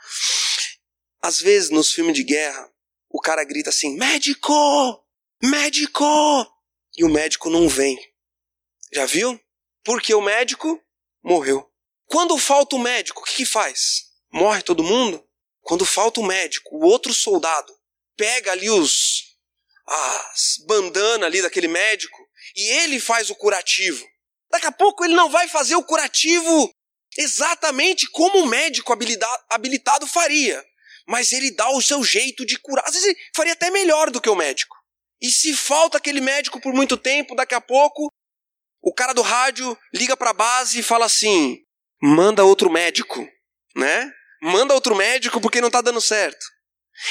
Às 1.22 1.40
vezes 1.40 1.70
nos 1.70 1.92
filmes 1.92 2.16
de 2.16 2.24
guerra, 2.24 2.72
o 3.10 3.20
cara 3.22 3.44
grita 3.44 3.70
assim: 3.70 3.96
"Médico! 3.98 5.06
Médico!" 5.42 6.04
E 6.98 7.04
o 7.04 7.10
médico 7.10 7.50
não 7.50 7.68
vem. 7.68 7.98
Já 8.94 9.06
viu? 9.06 9.40
Porque 9.84 10.14
o 10.14 10.22
médico 10.22 10.82
morreu. 11.24 11.70
Quando 12.06 12.38
falta 12.38 12.76
o 12.76 12.80
médico, 12.80 13.22
o 13.22 13.24
que, 13.24 13.38
que 13.38 13.46
faz? 13.46 14.12
Morre 14.32 14.62
todo 14.62 14.84
mundo? 14.84 15.24
Quando 15.62 15.86
falta 15.86 16.20
o 16.20 16.26
médico, 16.26 16.76
o 16.76 16.86
outro 16.86 17.14
soldado 17.14 17.74
pega 18.16 18.52
ali 18.52 18.70
os 18.70 19.23
as 19.88 20.58
bandanas 20.66 21.28
ali 21.28 21.42
daquele 21.42 21.68
médico 21.68 22.18
e 22.56 22.70
ele 22.80 23.00
faz 23.00 23.30
o 23.30 23.36
curativo. 23.36 24.06
Daqui 24.52 24.68
a 24.68 24.72
pouco 24.72 25.04
ele 25.04 25.16
não 25.16 25.30
vai 25.30 25.48
fazer 25.48 25.76
o 25.76 25.84
curativo 25.84 26.72
exatamente 27.18 28.10
como 28.12 28.40
o 28.40 28.48
médico 28.48 28.96
habilitado 29.50 30.08
faria. 30.08 30.64
Mas 31.08 31.32
ele 31.32 31.52
dá 31.52 31.70
o 31.70 31.82
seu 31.82 32.04
jeito 32.04 32.46
de 32.46 32.58
curar. 32.58 32.86
Às 32.86 32.94
vezes 32.94 33.10
ele 33.10 33.20
faria 33.36 33.54
até 33.54 33.70
melhor 33.70 34.10
do 34.10 34.22
que 34.22 34.30
o 34.30 34.36
médico. 34.36 34.76
E 35.22 35.30
se 35.30 35.54
falta 35.54 35.98
aquele 35.98 36.22
médico 36.22 36.62
por 36.62 36.74
muito 36.74 36.98
tempo, 36.98 37.36
daqui 37.36 37.56
a 37.56 37.62
pouco, 37.62 38.10
o 38.82 38.94
cara 38.94 39.14
do 39.14 39.22
rádio 39.22 39.78
liga 39.94 40.16
para 40.16 40.32
a 40.32 40.34
base 40.34 40.80
e 40.80 40.84
fala 40.84 41.06
assim: 41.06 41.58
manda 42.02 42.44
outro 42.44 42.70
médico, 42.70 43.28
né? 43.76 44.12
Manda 44.42 44.74
outro 44.74 44.96
médico 44.96 45.40
porque 45.40 45.62
não 45.62 45.70
está 45.70 45.82
dando 45.82 46.02
certo. 46.02 46.46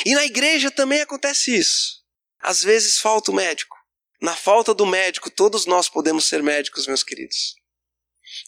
E 0.04 0.14
na 0.14 0.24
igreja 0.24 0.70
também 0.70 1.00
acontece 1.00 1.56
isso. 1.56 2.01
Às 2.42 2.62
vezes 2.62 2.98
falta 2.98 3.30
o 3.30 3.34
médico. 3.34 3.76
Na 4.20 4.36
falta 4.36 4.74
do 4.74 4.86
médico, 4.86 5.30
todos 5.30 5.66
nós 5.66 5.88
podemos 5.88 6.26
ser 6.26 6.42
médicos, 6.42 6.86
meus 6.86 7.02
queridos. 7.02 7.54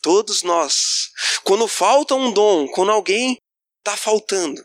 Todos 0.02 0.42
nós. 0.42 1.10
Quando 1.42 1.66
falta 1.68 2.14
um 2.14 2.32
dom, 2.32 2.68
quando 2.68 2.92
alguém 2.92 3.38
está 3.78 3.96
faltando, 3.96 4.64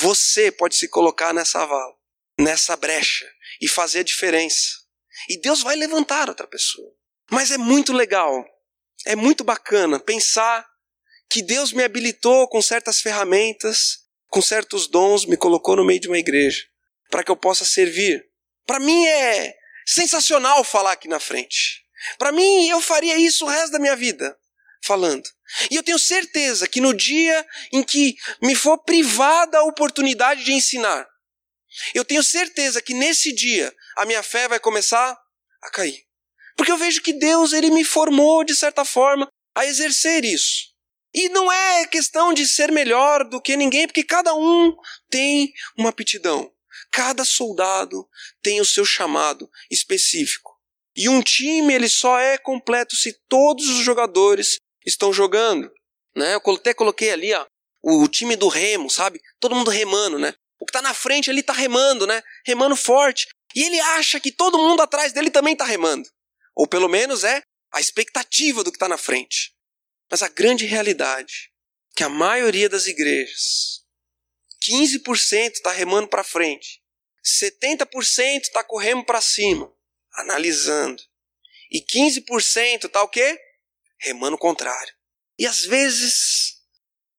você 0.00 0.50
pode 0.50 0.76
se 0.76 0.88
colocar 0.88 1.32
nessa 1.32 1.64
vala, 1.64 1.94
nessa 2.38 2.76
brecha 2.76 3.30
e 3.60 3.68
fazer 3.68 4.00
a 4.00 4.04
diferença. 4.04 4.84
E 5.28 5.40
Deus 5.40 5.62
vai 5.62 5.76
levantar 5.76 6.28
outra 6.28 6.46
pessoa. 6.46 6.92
Mas 7.30 7.50
é 7.50 7.58
muito 7.58 7.92
legal, 7.92 8.44
é 9.06 9.16
muito 9.16 9.42
bacana 9.42 9.98
pensar 9.98 10.66
que 11.30 11.42
Deus 11.42 11.72
me 11.72 11.82
habilitou 11.82 12.48
com 12.48 12.60
certas 12.60 13.00
ferramentas, 13.00 14.00
com 14.28 14.42
certos 14.42 14.86
dons, 14.86 15.24
me 15.24 15.36
colocou 15.36 15.76
no 15.76 15.84
meio 15.84 16.00
de 16.00 16.08
uma 16.08 16.18
igreja, 16.18 16.64
para 17.10 17.24
que 17.24 17.30
eu 17.30 17.36
possa 17.36 17.64
servir. 17.64 18.24
Para 18.66 18.80
mim 18.80 19.06
é 19.06 19.54
sensacional 19.86 20.64
falar 20.64 20.92
aqui 20.92 21.08
na 21.08 21.20
frente. 21.20 21.84
Para 22.18 22.32
mim, 22.32 22.68
eu 22.68 22.80
faria 22.80 23.16
isso 23.16 23.44
o 23.44 23.48
resto 23.48 23.72
da 23.72 23.78
minha 23.78 23.96
vida, 23.96 24.36
falando. 24.82 25.28
E 25.70 25.76
eu 25.76 25.82
tenho 25.82 25.98
certeza 25.98 26.68
que 26.68 26.80
no 26.80 26.92
dia 26.92 27.46
em 27.72 27.82
que 27.82 28.16
me 28.42 28.54
for 28.54 28.78
privada 28.78 29.58
a 29.58 29.64
oportunidade 29.64 30.44
de 30.44 30.52
ensinar, 30.52 31.06
eu 31.94 32.04
tenho 32.04 32.22
certeza 32.22 32.80
que 32.80 32.94
nesse 32.94 33.32
dia 33.32 33.74
a 33.96 34.04
minha 34.04 34.22
fé 34.22 34.48
vai 34.48 34.60
começar 34.60 35.18
a 35.62 35.70
cair. 35.70 36.04
Porque 36.56 36.70
eu 36.70 36.76
vejo 36.76 37.02
que 37.02 37.12
Deus 37.12 37.52
ele 37.52 37.70
me 37.70 37.84
formou 37.84 38.44
de 38.44 38.54
certa 38.54 38.84
forma 38.84 39.28
a 39.54 39.66
exercer 39.66 40.24
isso. 40.24 40.72
E 41.12 41.28
não 41.28 41.50
é 41.50 41.86
questão 41.86 42.32
de 42.32 42.46
ser 42.46 42.72
melhor 42.72 43.28
do 43.28 43.40
que 43.40 43.56
ninguém, 43.56 43.86
porque 43.86 44.02
cada 44.02 44.34
um 44.34 44.74
tem 45.08 45.52
uma 45.76 45.90
aptidão. 45.90 46.52
Cada 46.90 47.24
soldado 47.24 48.08
tem 48.42 48.60
o 48.60 48.64
seu 48.64 48.84
chamado 48.84 49.50
específico. 49.70 50.54
E 50.96 51.08
um 51.08 51.20
time 51.22 51.74
ele 51.74 51.88
só 51.88 52.18
é 52.18 52.38
completo 52.38 52.94
se 52.94 53.12
todos 53.28 53.68
os 53.68 53.84
jogadores 53.84 54.58
estão 54.86 55.12
jogando. 55.12 55.70
Né? 56.16 56.34
Eu 56.34 56.54
até 56.54 56.72
coloquei 56.72 57.10
ali 57.10 57.32
ó, 57.34 57.46
o 57.82 58.06
time 58.08 58.36
do 58.36 58.48
remo, 58.48 58.88
sabe? 58.88 59.20
Todo 59.40 59.54
mundo 59.54 59.70
remando, 59.70 60.18
né? 60.18 60.34
O 60.58 60.64
que 60.64 60.70
está 60.70 60.80
na 60.80 60.94
frente 60.94 61.28
ali 61.28 61.40
está 61.40 61.52
remando, 61.52 62.06
né? 62.06 62.22
Remando 62.46 62.76
forte. 62.76 63.26
E 63.54 63.62
ele 63.62 63.78
acha 63.80 64.20
que 64.20 64.32
todo 64.32 64.58
mundo 64.58 64.80
atrás 64.80 65.12
dele 65.12 65.30
também 65.30 65.52
está 65.52 65.64
remando. 65.64 66.08
Ou 66.54 66.66
pelo 66.66 66.88
menos 66.88 67.24
é 67.24 67.42
a 67.72 67.80
expectativa 67.80 68.62
do 68.62 68.70
que 68.70 68.76
está 68.76 68.88
na 68.88 68.96
frente. 68.96 69.52
Mas 70.10 70.22
a 70.22 70.28
grande 70.28 70.64
realidade 70.64 71.50
é 71.50 71.96
que 71.96 72.04
a 72.04 72.08
maioria 72.08 72.68
das 72.68 72.86
igrejas, 72.86 73.83
15% 74.68 75.52
está 75.52 75.70
remando 75.72 76.08
para 76.08 76.24
frente, 76.24 76.82
70% 77.24 78.42
está 78.42 78.62
correndo 78.62 79.04
para 79.04 79.20
cima, 79.20 79.72
analisando. 80.12 81.02
E 81.70 81.80
15% 81.80 82.84
está 82.84 83.02
o 83.02 83.08
quê? 83.08 83.38
Remando 83.98 84.36
o 84.36 84.38
contrário. 84.38 84.94
E 85.38 85.46
às 85.46 85.64
vezes 85.64 86.60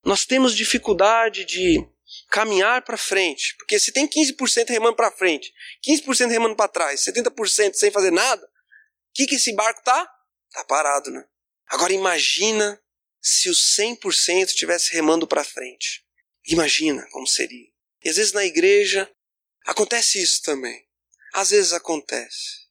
nós 0.03 0.25
temos 0.25 0.55
dificuldade 0.55 1.43
de 1.45 1.85
caminhar 2.29 2.83
para 2.83 2.97
frente, 2.97 3.55
porque 3.57 3.79
se 3.79 3.91
tem 3.91 4.07
15% 4.07 4.69
remando 4.69 4.95
para 4.95 5.11
frente, 5.11 5.53
15% 5.85 6.29
remando 6.29 6.55
para 6.55 6.69
trás, 6.69 7.01
70% 7.01 7.73
sem 7.73 7.91
fazer 7.91 8.11
nada, 8.11 8.45
o 8.45 8.49
que, 9.13 9.25
que 9.25 9.35
esse 9.35 9.53
barco 9.53 9.83
tá? 9.83 10.09
Tá 10.51 10.63
parado, 10.65 11.11
né? 11.11 11.25
Agora 11.67 11.91
imagina 11.91 12.79
se 13.21 13.49
os 13.49 13.75
100% 13.77 14.45
estivesse 14.45 14.93
remando 14.93 15.27
para 15.27 15.43
frente. 15.43 16.04
Imagina 16.47 17.07
como 17.11 17.27
seria. 17.27 17.67
E 18.03 18.09
às 18.09 18.17
vezes 18.17 18.33
na 18.33 18.45
igreja 18.45 19.09
acontece 19.65 20.21
isso 20.21 20.41
também. 20.43 20.85
Às 21.33 21.49
vezes 21.49 21.73
acontece. 21.73 22.65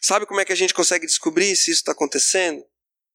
Sabe 0.00 0.26
como 0.26 0.40
é 0.40 0.44
que 0.44 0.52
a 0.52 0.56
gente 0.56 0.74
consegue 0.74 1.06
descobrir 1.06 1.56
se 1.56 1.70
isso 1.70 1.80
está 1.80 1.92
acontecendo? 1.92 2.64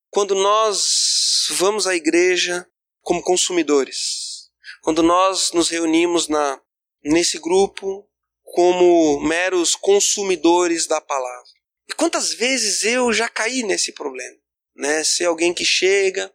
Quando 0.09 0.35
nós 0.35 1.47
vamos 1.51 1.87
à 1.87 1.95
igreja 1.95 2.67
como 3.01 3.21
consumidores. 3.21 4.49
Quando 4.81 5.03
nós 5.03 5.51
nos 5.53 5.69
reunimos 5.69 6.27
na, 6.27 6.61
nesse 7.03 7.39
grupo 7.39 8.07
como 8.43 9.19
meros 9.21 9.75
consumidores 9.75 10.87
da 10.87 10.99
palavra. 10.99 11.49
E 11.87 11.93
quantas 11.93 12.33
vezes 12.33 12.83
eu 12.83 13.11
já 13.13 13.29
caí 13.29 13.63
nesse 13.63 13.93
problema? 13.93 14.37
Né? 14.75 15.03
Ser 15.03 15.25
alguém 15.25 15.53
que 15.53 15.65
chega 15.65 16.33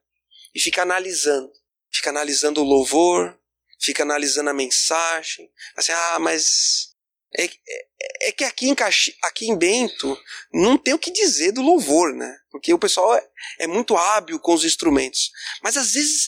e 0.54 0.60
fica 0.60 0.82
analisando. 0.82 1.52
Fica 1.92 2.10
analisando 2.10 2.60
o 2.60 2.64
louvor, 2.64 3.38
fica 3.80 4.02
analisando 4.02 4.50
a 4.50 4.54
mensagem. 4.54 5.50
Assim, 5.76 5.92
ah, 5.92 6.18
mas 6.18 6.94
é, 7.36 7.44
é, 7.44 8.28
é, 8.28 8.32
que 8.32 8.44
aqui 8.44 8.68
em, 8.68 8.74
Caxi, 8.74 9.16
aqui 9.22 9.46
em 9.46 9.56
Bento 9.56 10.18
não 10.52 10.78
tem 10.78 10.94
o 10.94 10.98
que 10.98 11.10
dizer 11.10 11.52
do 11.52 11.62
louvor, 11.62 12.14
né? 12.14 12.34
Porque 12.50 12.72
o 12.72 12.78
pessoal 12.78 13.14
é, 13.14 13.28
é, 13.60 13.66
muito 13.66 13.96
hábil 13.96 14.38
com 14.40 14.54
os 14.54 14.64
instrumentos. 14.64 15.30
Mas 15.62 15.76
às 15.76 15.92
vezes, 15.92 16.26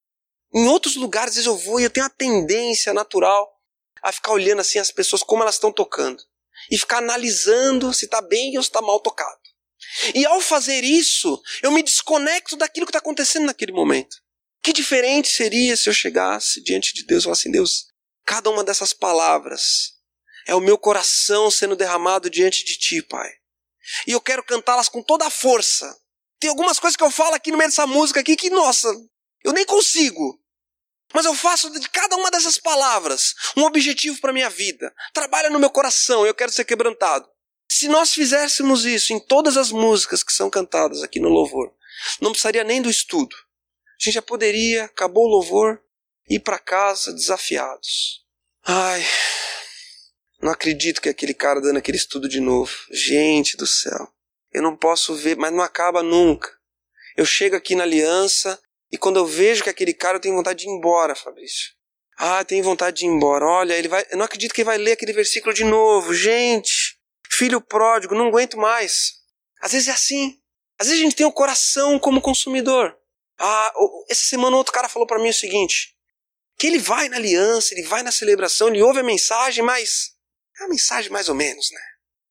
em 0.54 0.66
outros 0.66 0.96
lugares, 0.96 1.30
às 1.30 1.34
vezes 1.37 1.46
eu 1.46 1.56
vou 1.56 1.80
e 1.80 1.84
eu 1.84 1.90
tenho 1.90 2.06
a 2.06 2.11
tendência 2.11 2.92
natural 2.92 3.48
a 4.02 4.12
ficar 4.12 4.32
olhando 4.32 4.61
assim 4.61 4.78
as 4.78 4.90
pessoas 4.90 5.22
como 5.22 5.42
elas 5.42 5.54
estão 5.54 5.72
tocando. 5.72 6.22
E 6.70 6.76
ficar 6.76 6.98
analisando 6.98 7.92
se 7.94 8.04
está 8.04 8.20
bem 8.20 8.56
ou 8.56 8.62
se 8.62 8.68
está 8.68 8.82
mal 8.82 9.00
tocado. 9.00 9.38
E 10.14 10.26
ao 10.26 10.40
fazer 10.40 10.84
isso, 10.84 11.40
eu 11.62 11.70
me 11.70 11.82
desconecto 11.82 12.56
daquilo 12.56 12.84
que 12.84 12.90
está 12.90 12.98
acontecendo 12.98 13.46
naquele 13.46 13.72
momento. 13.72 14.16
Que 14.62 14.73
diferente 14.73 15.29
seria 15.29 15.77
se 15.77 15.88
eu 15.88 15.94
chegasse 15.94 16.62
diante 16.62 16.94
de 16.94 17.05
Deus 17.05 17.23
e 17.23 17.25
falasse 17.25 17.42
assim, 17.42 17.53
Deus, 17.53 17.87
cada 18.25 18.51
uma 18.51 18.64
dessas 18.64 18.92
palavras 18.92 19.94
é 20.47 20.55
o 20.55 20.61
meu 20.61 20.79
coração 20.79 21.51
sendo 21.51 21.77
derramado 21.77 22.29
diante 22.29 22.64
de 22.64 22.77
ti, 22.77 23.03
Pai. 23.03 23.31
E 24.07 24.12
eu 24.12 24.21
quero 24.21 24.42
cantá-las 24.42 24.88
com 24.88 25.03
toda 25.03 25.27
a 25.27 25.31
força. 25.31 25.97
Tem 26.40 26.51
algumas 26.51 26.79
coisas 26.79 26.97
que 26.97 27.03
eu 27.03 27.11
falo 27.11 27.35
aqui 27.35 27.51
no 27.51 27.59
meio 27.59 27.71
dessa 27.71 27.87
música 27.87 28.21
aqui 28.21 28.37
que, 28.37 28.51
nossa, 28.51 28.88
eu 29.44 29.53
nem 29.53 29.64
consigo. 29.64 30.40
Mas 31.14 31.25
eu 31.25 31.35
faço 31.35 31.71
de 31.71 31.88
cada 31.88 32.16
uma 32.16 32.31
dessas 32.31 32.59
palavras 32.59 33.35
um 33.57 33.64
objetivo 33.64 34.21
para 34.21 34.33
minha 34.33 34.51
vida. 34.51 34.94
Trabalha 35.12 35.51
no 35.51 35.59
meu 35.59 35.71
coração, 35.71 36.27
eu 36.27 36.35
quero 36.35 36.53
ser 36.53 36.64
quebrantado. 36.64 37.29
Se 37.71 37.88
nós 37.88 38.12
fizéssemos 38.12 38.85
isso 38.85 39.12
em 39.12 39.21
todas 39.21 39.57
as 39.57 39.71
músicas 39.71 40.23
que 40.23 40.33
são 40.33 40.49
cantadas 40.51 41.03
aqui 41.03 41.21
no 41.21 41.29
louvor, 41.29 41.73
não 42.21 42.31
precisaria 42.31 42.64
nem 42.64 42.81
do 42.81 42.90
estudo. 42.90 43.35
A 44.00 44.04
gente 44.04 44.14
já 44.14 44.22
poderia, 44.22 44.84
acabou 44.84 45.24
o 45.24 45.28
louvor, 45.28 45.82
ir 46.28 46.40
para 46.40 46.58
casa 46.58 47.12
desafiados. 47.12 48.24
Ai, 48.64 49.04
não 50.40 50.52
acredito 50.52 51.00
que 51.00 51.08
aquele 51.08 51.34
cara 51.34 51.61
dando 51.61 51.78
aquele 51.78 51.96
estudo 51.96 52.28
de 52.28 52.40
novo. 52.40 52.72
Gente 52.92 53.56
do 53.56 53.66
céu. 53.66 54.08
Eu 54.52 54.62
não 54.62 54.76
posso 54.76 55.14
ver, 55.14 55.37
mas 55.37 55.52
não 55.52 55.62
acaba 55.62 56.02
nunca. 56.02 56.50
Eu 57.16 57.26
chego 57.26 57.56
aqui 57.56 57.74
na 57.74 57.82
aliança 57.82 58.61
e 58.90 58.96
quando 58.96 59.16
eu 59.16 59.26
vejo 59.26 59.64
que 59.64 59.70
aquele 59.70 59.92
cara 59.92 60.16
eu 60.16 60.20
tenho 60.20 60.37
vontade 60.37 60.61
de 60.61 60.66
ir 60.68 60.72
embora, 60.72 61.16
Fabrício. 61.16 61.72
Ah, 62.16 62.44
tenho 62.44 62.62
vontade 62.62 62.98
de 62.98 63.06
ir 63.06 63.08
embora. 63.08 63.44
Olha, 63.44 63.74
ele 63.74 63.88
vai. 63.88 64.06
Eu 64.11 64.18
não 64.18 64.24
acredito 64.24 64.54
que 64.54 64.61
ele 64.61 64.66
vai 64.66 64.78
ler 64.78 64.92
aquele 64.92 65.12
versículo 65.12 65.52
de 65.52 65.64
novo. 65.64 66.14
Gente, 66.14 66.98
filho 67.30 67.61
pródigo, 67.61 68.14
não 68.14 68.28
aguento 68.28 68.56
mais. 68.56 69.14
Às 69.61 69.72
vezes 69.72 69.88
é 69.88 69.92
assim. 69.92 70.38
Às 70.78 70.87
vezes 70.87 71.00
a 71.00 71.04
gente 71.04 71.16
tem 71.16 71.26
o 71.26 71.32
coração 71.32 71.98
como 71.98 72.20
consumidor. 72.20 72.96
Ah, 73.38 73.72
essa 74.09 74.24
semana 74.24 74.57
outro 74.57 74.72
cara 74.72 74.88
falou 74.88 75.07
para 75.07 75.18
mim 75.18 75.29
o 75.29 75.35
seguinte: 75.35 75.96
que 76.59 76.66
ele 76.66 76.79
vai 76.79 77.09
na 77.09 77.16
aliança, 77.16 77.72
ele 77.72 77.87
vai 77.87 78.03
na 78.03 78.11
celebração, 78.11 78.68
ele 78.68 78.83
ouve 78.83 79.01
a 79.01 79.05
mensagem, 79.05 79.64
mas 79.64 80.12
é 80.59 80.64
uma 80.64 80.70
mensagem 80.70 81.11
mais 81.11 81.29
ou 81.29 81.35
menos, 81.35 81.70
né? 81.70 81.81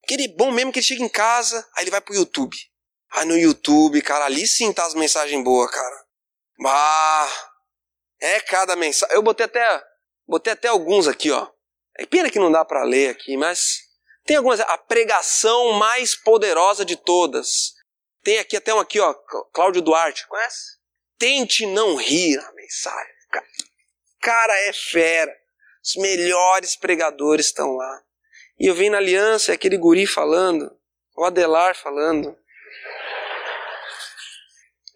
Aquele 0.03 0.27
bom 0.27 0.51
mesmo 0.51 0.71
que 0.71 0.79
ele 0.79 0.85
chega 0.85 1.03
em 1.03 1.09
casa, 1.09 1.67
aí 1.75 1.83
ele 1.83 1.91
vai 1.91 2.01
pro 2.01 2.13
YouTube. 2.13 2.55
Aí 3.11 3.25
no 3.25 3.37
YouTube, 3.37 4.01
cara, 4.01 4.25
ali 4.25 4.45
sim 4.45 4.73
tá 4.73 4.85
as 4.85 4.93
mensagens 4.93 5.41
boas, 5.43 5.71
cara. 5.71 6.05
Bah, 6.59 7.53
é 8.19 8.39
cada 8.41 8.75
mensagem. 8.75 9.15
Eu 9.15 9.21
botei 9.21 9.45
até, 9.45 9.83
botei 10.27 10.53
até 10.53 10.67
alguns 10.67 11.07
aqui, 11.07 11.31
ó. 11.31 11.49
É 11.97 12.05
pena 12.05 12.29
que 12.29 12.39
não 12.39 12.51
dá 12.51 12.65
para 12.65 12.83
ler 12.83 13.09
aqui, 13.09 13.37
mas 13.37 13.79
tem 14.25 14.35
algumas. 14.35 14.59
A 14.59 14.77
pregação 14.77 15.73
mais 15.73 16.15
poderosa 16.15 16.83
de 16.83 16.95
todas. 16.95 17.73
Tem 18.23 18.39
aqui 18.39 18.57
até 18.57 18.73
um 18.73 18.79
aqui, 18.79 18.99
ó, 18.99 19.13
Cláudio 19.53 19.81
Duarte, 19.81 20.27
conhece? 20.27 20.76
Tente 21.17 21.65
não 21.65 21.95
rir 21.95 22.37
a 22.39 22.51
mensagem. 22.53 23.17
Cara, 24.21 24.53
é 24.67 24.73
fera. 24.73 25.33
Os 25.83 25.95
melhores 25.95 26.75
pregadores 26.75 27.45
estão 27.45 27.75
lá. 27.75 28.03
E 28.59 28.67
eu 28.67 28.75
vim 28.75 28.89
na 28.89 28.97
aliança, 28.97 29.53
aquele 29.53 29.77
guri 29.77 30.05
falando, 30.05 30.75
o 31.15 31.23
Adelar 31.23 31.75
falando. 31.75 32.37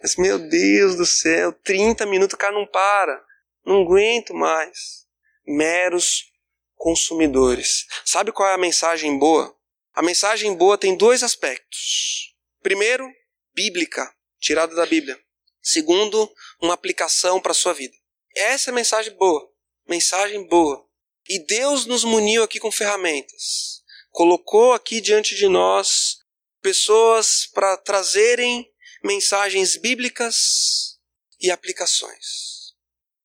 Mas, 0.01 0.15
meu 0.15 0.37
Deus 0.37 0.95
do 0.95 1.05
céu, 1.05 1.53
30 1.53 2.05
minutos 2.07 2.33
o 2.33 2.37
cara 2.37 2.53
não 2.53 2.65
para. 2.65 3.23
Não 3.63 3.83
aguento 3.83 4.33
mais. 4.33 5.07
Meros 5.45 6.31
consumidores. 6.75 7.85
Sabe 8.03 8.31
qual 8.31 8.49
é 8.49 8.53
a 8.53 8.57
mensagem 8.57 9.17
boa? 9.17 9.55
A 9.93 10.01
mensagem 10.01 10.55
boa 10.55 10.77
tem 10.77 10.97
dois 10.97 11.21
aspectos. 11.21 12.35
Primeiro, 12.63 13.07
bíblica, 13.53 14.11
tirada 14.39 14.73
da 14.73 14.85
Bíblia. 14.85 15.17
Segundo, 15.61 16.31
uma 16.61 16.73
aplicação 16.73 17.39
para 17.39 17.51
a 17.51 17.55
sua 17.55 17.73
vida. 17.73 17.95
Essa 18.35 18.69
é 18.69 18.71
a 18.71 18.75
mensagem 18.75 19.13
boa. 19.13 19.51
Mensagem 19.87 20.47
boa. 20.47 20.87
E 21.27 21.39
Deus 21.39 21.85
nos 21.85 22.03
muniu 22.03 22.43
aqui 22.43 22.59
com 22.59 22.71
ferramentas. 22.71 23.83
Colocou 24.09 24.73
aqui 24.73 24.99
diante 24.99 25.35
de 25.35 25.47
nós 25.47 26.17
pessoas 26.61 27.47
para 27.53 27.77
trazerem 27.77 28.69
mensagens 29.03 29.77
bíblicas 29.77 30.99
e 31.39 31.49
aplicações 31.49 32.75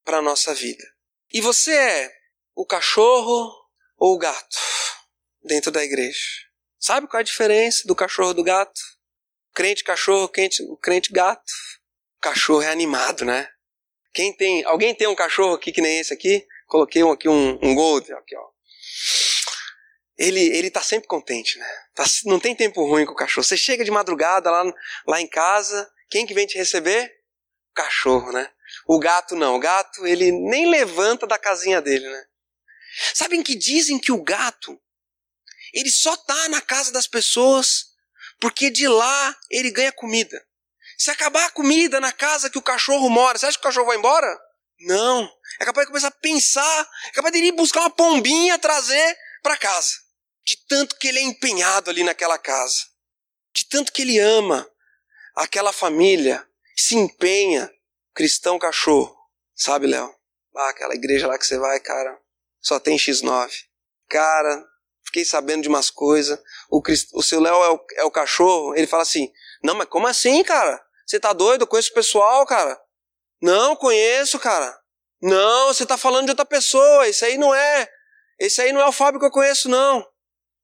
para 0.05 0.19
a 0.19 0.23
nossa 0.23 0.55
vida. 0.55 0.85
E 1.33 1.41
você 1.41 1.75
é 1.75 2.13
o 2.55 2.65
cachorro 2.65 3.53
ou 3.97 4.15
o 4.15 4.19
gato 4.19 4.57
dentro 5.43 5.71
da 5.71 5.85
igreja? 5.85 6.47
Sabe 6.79 7.07
qual 7.09 7.19
é 7.19 7.23
a 7.23 7.25
diferença 7.25 7.87
do 7.87 7.95
cachorro 7.95 8.33
do 8.33 8.45
gato? 8.45 8.81
Crente 9.53 9.83
cachorro, 9.83 10.29
crente, 10.29 10.63
crente 10.81 11.13
gato. 11.13 11.53
Cachorro 12.27 12.63
é 12.63 12.73
animado, 12.73 13.25
né? 13.25 13.49
Quem 14.13 14.33
tem, 14.33 14.65
alguém 14.65 14.93
tem 14.93 15.07
um 15.07 15.15
cachorro 15.15 15.55
aqui 15.55 15.71
que 15.71 15.81
nem 15.81 16.01
esse 16.01 16.13
aqui? 16.13 16.45
Coloquei 16.67 17.05
um, 17.05 17.13
aqui 17.13 17.29
um, 17.29 17.57
um 17.63 17.73
gold, 17.73 18.13
aqui, 18.13 18.37
ó. 18.37 18.49
Ele, 20.19 20.41
ele 20.41 20.69
tá 20.69 20.83
sempre 20.83 21.07
contente, 21.07 21.57
né? 21.57 21.69
Tá, 21.95 22.03
não 22.25 22.41
tem 22.41 22.57
tempo 22.57 22.85
ruim 22.85 23.07
com 23.07 23.13
o 23.13 23.17
cachorro. 23.17 23.45
Você 23.45 23.57
chega 23.57 23.85
de 23.85 23.93
madrugada 23.93 24.51
lá, 24.51 24.65
lá 25.07 25.21
em 25.21 25.29
casa, 25.29 25.89
quem 26.11 26.27
que 26.27 26.35
vem 26.35 26.49
te 26.49 26.59
receber? 26.59 27.07
O 27.71 27.75
cachorro, 27.75 28.33
né? 28.33 28.51
O 28.89 28.99
gato 28.99 29.37
não. 29.37 29.55
O 29.55 29.61
gato, 29.61 30.05
ele 30.05 30.33
nem 30.33 30.69
levanta 30.69 31.29
da 31.29 31.39
casinha 31.39 31.81
dele, 31.81 32.11
né? 32.11 32.25
Sabem 33.15 33.41
que 33.41 33.55
dizem 33.55 34.01
que 34.01 34.11
o 34.11 34.21
gato, 34.21 34.77
ele 35.73 35.93
só 35.93 36.17
tá 36.17 36.49
na 36.49 36.61
casa 36.61 36.91
das 36.91 37.07
pessoas 37.07 37.95
porque 38.41 38.69
de 38.69 38.89
lá 38.89 39.37
ele 39.49 39.71
ganha 39.71 39.93
comida. 39.93 40.45
Se 40.97 41.11
acabar 41.11 41.47
a 41.47 41.51
comida 41.51 42.01
na 42.01 42.13
casa 42.13 42.49
que 42.49 42.59
o 42.59 42.63
cachorro 42.63 43.09
mora, 43.11 43.39
você 43.39 43.47
acha 43.47 43.59
que 43.59 43.65
o 43.65 43.69
cachorro 43.69 43.87
vai 43.87 43.97
embora? 43.97 44.39
Não. 44.81 45.31
É 45.61 45.65
capaz 45.65 45.87
de 45.87 45.91
começar 45.91 46.09
a 46.09 46.13
pensar, 46.13 46.91
é 47.09 47.13
capaz 47.13 47.33
de 47.33 47.39
ir 47.39 47.53
buscar 47.53 47.81
uma 47.81 47.91
pombinha, 47.91 48.59
trazer 48.59 49.17
para 49.43 49.57
casa. 49.57 49.93
De 50.45 50.57
tanto 50.69 50.97
que 50.97 51.09
ele 51.09 51.19
é 51.19 51.23
empenhado 51.23 51.91
ali 51.91 52.05
naquela 52.05 52.39
casa. 52.39 52.85
De 53.55 53.67
tanto 53.69 53.93
que 53.93 54.03
ele 54.03 54.19
ama 54.19 54.69
aquela 55.35 55.73
família, 55.73 56.47
se 56.77 56.95
empenha. 56.97 57.71
Cristão 58.15 58.59
cachorro. 58.59 59.15
Sabe, 59.55 59.87
Léo? 59.87 60.15
Ah, 60.57 60.71
aquela 60.71 60.95
igreja 60.95 61.27
lá 61.27 61.39
que 61.39 61.47
você 61.47 61.59
vai, 61.59 61.79
cara, 61.81 62.19
só 62.61 62.81
tem 62.81 62.97
X9. 62.97 63.51
Cara, 64.09 64.65
fiquei 65.05 65.25
sabendo 65.25 65.63
de 65.63 65.69
umas 65.69 65.91
coisas. 65.91 66.39
O, 66.71 66.83
o 67.15 67.23
seu 67.23 67.41
Léo 67.41 67.63
é 67.63 67.71
o, 67.71 67.87
é 67.97 68.05
o 68.05 68.11
cachorro, 68.11 68.75
ele 68.75 68.87
fala 68.87 69.03
assim: 69.03 69.31
Não, 69.63 69.75
mas 69.75 69.89
como 69.89 70.07
assim, 70.07 70.43
cara? 70.43 70.83
Você 71.07 71.21
tá 71.21 71.33
doido? 71.33 71.63
Eu 71.63 71.67
conheço 71.67 71.91
o 71.91 71.95
pessoal, 71.95 72.45
cara. 72.45 72.79
Não, 73.41 73.77
conheço, 73.77 74.39
cara. 74.39 74.77
Não, 75.23 75.69
você 75.69 75.87
tá 75.87 75.97
falando 75.97 76.25
de 76.25 76.33
outra 76.33 76.45
pessoa. 76.45 77.07
Esse 77.07 77.25
aí 77.25 77.39
não 77.39 77.55
é. 77.55 77.89
Esse 78.39 78.61
aí 78.61 78.73
não 78.73 78.81
é 78.81 78.87
o 78.87 78.93
Fábio 78.93 79.21
que 79.21 79.27
eu 79.27 79.31
conheço, 79.31 79.69
não. 79.69 80.07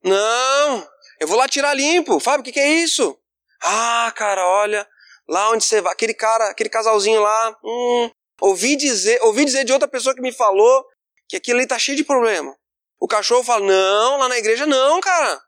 Não. 0.02 0.88
Eu 1.20 1.28
vou 1.28 1.38
lá 1.38 1.48
tirar 1.48 1.74
limpo. 1.74 2.18
Fábio, 2.18 2.40
o 2.40 2.44
que, 2.44 2.52
que 2.52 2.60
é 2.60 2.68
isso? 2.68 3.16
Ah, 3.62 4.12
cara, 4.16 4.44
olha. 4.44 4.86
Lá 5.28 5.50
onde 5.50 5.64
você 5.64 5.80
vai. 5.80 5.92
Aquele 5.92 6.12
cara, 6.12 6.50
aquele 6.50 6.68
casalzinho 6.68 7.20
lá. 7.20 7.56
Hum, 7.64 8.10
ouvi 8.40 8.74
dizer, 8.76 9.22
ouvi 9.22 9.44
dizer 9.44 9.64
de 9.64 9.72
outra 9.72 9.86
pessoa 9.86 10.14
que 10.14 10.20
me 10.20 10.32
falou 10.32 10.84
que 11.28 11.36
aquilo 11.36 11.58
ali 11.58 11.66
tá 11.66 11.78
cheio 11.78 11.96
de 11.96 12.04
problema. 12.04 12.54
O 13.00 13.06
cachorro 13.06 13.44
fala: 13.44 13.64
Não, 13.64 14.18
lá 14.18 14.28
na 14.28 14.38
igreja 14.38 14.66
não, 14.66 15.00
cara. 15.00 15.40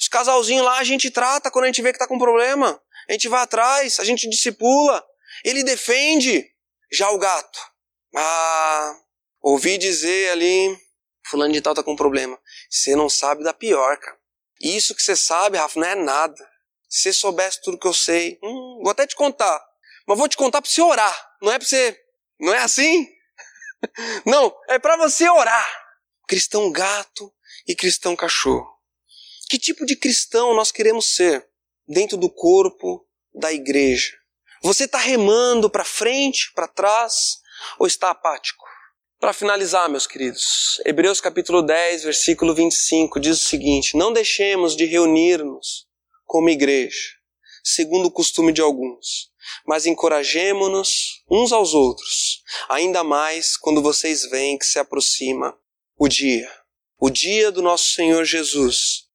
Os 0.00 0.08
casalzinhos 0.08 0.64
lá 0.64 0.78
a 0.78 0.84
gente 0.84 1.10
trata 1.10 1.50
quando 1.50 1.64
a 1.64 1.66
gente 1.66 1.82
vê 1.82 1.92
que 1.92 1.98
tá 1.98 2.06
com 2.06 2.18
problema. 2.18 2.80
A 3.10 3.12
gente 3.12 3.28
vai 3.28 3.42
atrás, 3.42 3.98
a 3.98 4.04
gente 4.04 4.30
discipula. 4.30 5.04
Ele 5.44 5.64
defende. 5.64 6.48
Já 6.92 7.10
o 7.10 7.18
gato. 7.18 7.58
Ah, 8.14 8.94
ouvi 9.42 9.76
dizer 9.78 10.30
ali, 10.30 10.78
fulano 11.26 11.52
de 11.52 11.60
tal 11.60 11.74
tá 11.74 11.82
com 11.82 11.96
problema. 11.96 12.40
Você 12.70 12.94
não 12.94 13.10
sabe 13.10 13.42
da 13.42 13.52
pior, 13.52 13.96
cara. 13.98 14.16
Isso 14.60 14.94
que 14.94 15.02
você 15.02 15.16
sabe, 15.16 15.58
Rafa, 15.58 15.80
não 15.80 15.88
é 15.88 15.94
nada. 15.96 16.50
Se 16.88 17.02
você 17.02 17.12
soubesse 17.12 17.60
tudo 17.62 17.78
que 17.78 17.86
eu 17.86 17.94
sei, 17.94 18.38
hum, 18.44 18.80
vou 18.82 18.90
até 18.90 19.06
te 19.08 19.16
contar. 19.16 19.60
Mas 20.06 20.16
vou 20.16 20.28
te 20.28 20.36
contar 20.36 20.62
para 20.62 20.70
você 20.70 20.80
orar. 20.80 21.36
Não 21.42 21.50
é 21.50 21.58
para 21.58 21.66
você. 21.66 22.00
Não 22.38 22.54
é 22.54 22.58
assim? 22.58 23.08
não, 24.24 24.56
é 24.68 24.78
para 24.78 24.96
você 24.96 25.28
orar. 25.28 25.68
Cristão 26.28 26.70
gato 26.70 27.32
e 27.66 27.74
cristão 27.74 28.14
cachorro. 28.14 28.68
Que 29.48 29.58
tipo 29.58 29.84
de 29.84 29.96
cristão 29.96 30.54
nós 30.54 30.70
queremos 30.70 31.14
ser 31.14 31.49
dentro 31.90 32.16
do 32.16 32.30
corpo 32.30 33.04
da 33.34 33.52
igreja? 33.52 34.16
Você 34.62 34.84
está 34.84 34.98
remando 34.98 35.68
para 35.68 35.84
frente, 35.84 36.52
para 36.54 36.68
trás, 36.68 37.38
ou 37.78 37.86
está 37.86 38.10
apático? 38.10 38.64
Para 39.18 39.32
finalizar, 39.32 39.88
meus 39.88 40.06
queridos, 40.06 40.80
Hebreus 40.86 41.20
capítulo 41.20 41.62
10, 41.62 42.04
versículo 42.04 42.54
25 42.54 43.20
diz 43.20 43.40
o 43.44 43.48
seguinte: 43.48 43.96
Não 43.96 44.12
deixemos 44.12 44.76
de 44.76 44.86
reunir-nos 44.86 45.86
como 46.24 46.48
igreja, 46.48 47.16
segundo 47.62 48.06
o 48.06 48.10
costume 48.10 48.52
de 48.52 48.62
alguns, 48.62 49.30
mas 49.66 49.84
encorajemo-nos 49.84 51.22
uns 51.30 51.52
aos 51.52 51.74
outros, 51.74 52.42
ainda 52.68 53.02
mais 53.02 53.56
quando 53.56 53.82
vocês 53.82 54.30
veem 54.30 54.56
que 54.56 54.64
se 54.64 54.78
aproxima 54.78 55.58
o 55.98 56.08
dia. 56.08 56.50
O 56.98 57.10
dia 57.10 57.50
do 57.50 57.60
nosso 57.60 57.92
Senhor 57.92 58.24
Jesus 58.24 59.08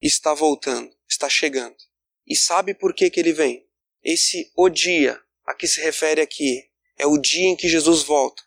está 0.00 0.32
voltando, 0.32 0.90
está 1.08 1.28
chegando. 1.28 1.89
E 2.30 2.36
sabe 2.36 2.74
por 2.74 2.94
que, 2.94 3.10
que 3.10 3.18
ele 3.18 3.32
vem? 3.32 3.66
Esse 4.04 4.52
o 4.56 4.68
dia 4.68 5.20
a 5.44 5.52
que 5.52 5.66
se 5.66 5.80
refere 5.80 6.20
aqui 6.20 6.70
é 6.96 7.04
o 7.04 7.18
dia 7.18 7.48
em 7.48 7.56
que 7.56 7.68
Jesus 7.68 8.04
volta. 8.04 8.40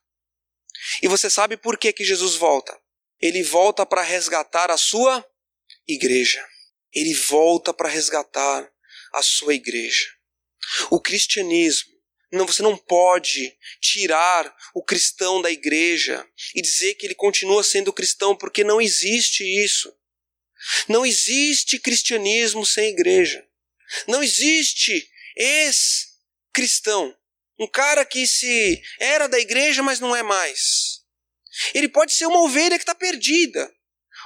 E 1.01 1.07
você 1.09 1.29
sabe 1.29 1.57
por 1.57 1.77
que, 1.77 1.91
que 1.91 2.05
Jesus 2.05 2.35
volta? 2.35 2.79
Ele 3.19 3.43
volta 3.43 3.85
para 3.85 4.01
resgatar 4.01 4.71
a 4.71 4.77
sua 4.77 5.25
igreja. 5.85 6.47
Ele 6.93 7.13
volta 7.13 7.73
para 7.73 7.89
resgatar 7.89 8.71
a 9.13 9.21
sua 9.21 9.53
igreja. 9.53 10.07
O 10.89 11.01
cristianismo, 11.01 11.91
não, 12.31 12.47
você 12.47 12.61
não 12.61 12.77
pode 12.77 13.53
tirar 13.81 14.55
o 14.73 14.81
cristão 14.81 15.41
da 15.41 15.51
igreja 15.51 16.25
e 16.55 16.61
dizer 16.61 16.95
que 16.95 17.05
ele 17.05 17.15
continua 17.15 17.63
sendo 17.65 17.91
cristão, 17.91 18.33
porque 18.33 18.63
não 18.63 18.79
existe 18.79 19.43
isso. 19.43 19.93
Não 20.87 21.05
existe 21.05 21.77
cristianismo 21.77 22.65
sem 22.65 22.89
igreja. 22.89 23.45
Não 24.07 24.23
existe 24.23 25.07
ex-cristão 25.35 27.15
um 27.59 27.67
cara 27.67 28.03
que 28.03 28.25
se 28.25 28.81
era 28.99 29.27
da 29.27 29.39
igreja, 29.39 29.83
mas 29.83 29.99
não 29.99 30.15
é 30.15 30.23
mais. 30.23 31.01
Ele 31.73 31.87
pode 31.87 32.13
ser 32.13 32.25
uma 32.25 32.41
ovelha 32.41 32.77
que 32.77 32.83
está 32.83 32.95
perdida. 32.95 33.73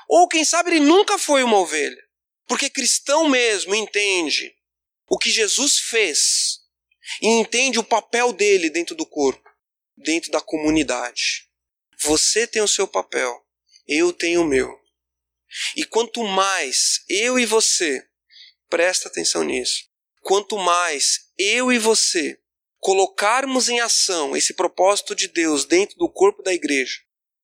Ou 0.08 0.28
quem 0.28 0.46
sabe 0.46 0.72
ele 0.72 0.80
nunca 0.80 1.18
foi 1.18 1.44
uma 1.44 1.58
ovelha. 1.58 2.02
Porque 2.48 2.70
cristão 2.70 3.28
mesmo 3.28 3.76
entende 3.76 4.56
o 5.10 5.18
que 5.18 5.30
Jesus 5.30 5.78
fez 5.78 6.62
e 7.22 7.28
entende 7.28 7.78
o 7.78 7.84
papel 7.84 8.32
dele 8.32 8.70
dentro 8.70 8.96
do 8.96 9.06
corpo, 9.06 9.50
dentro 9.96 10.32
da 10.32 10.40
comunidade. 10.40 11.50
Você 12.00 12.48
tem 12.48 12.62
o 12.62 12.68
seu 12.68 12.88
papel, 12.88 13.46
eu 13.88 14.14
tenho 14.14 14.42
o 14.42 14.48
meu. 14.48 14.74
E 15.76 15.84
quanto 15.84 16.24
mais 16.24 17.04
eu 17.10 17.38
e 17.38 17.46
você, 17.46 18.08
presta 18.70 19.08
atenção 19.08 19.44
nisso, 19.44 19.86
quanto 20.22 20.58
mais 20.58 21.32
eu 21.38 21.72
e 21.72 21.80
você 21.80 22.40
colocarmos 22.80 23.70
em 23.70 23.80
ação 23.80 24.36
esse 24.36 24.54
propósito 24.54 25.16
de 25.16 25.28
Deus 25.28 25.66
dentro 25.66 25.98
do 25.98 26.10
corpo 26.10 26.44
da 26.44 26.54
igreja, 26.54 27.00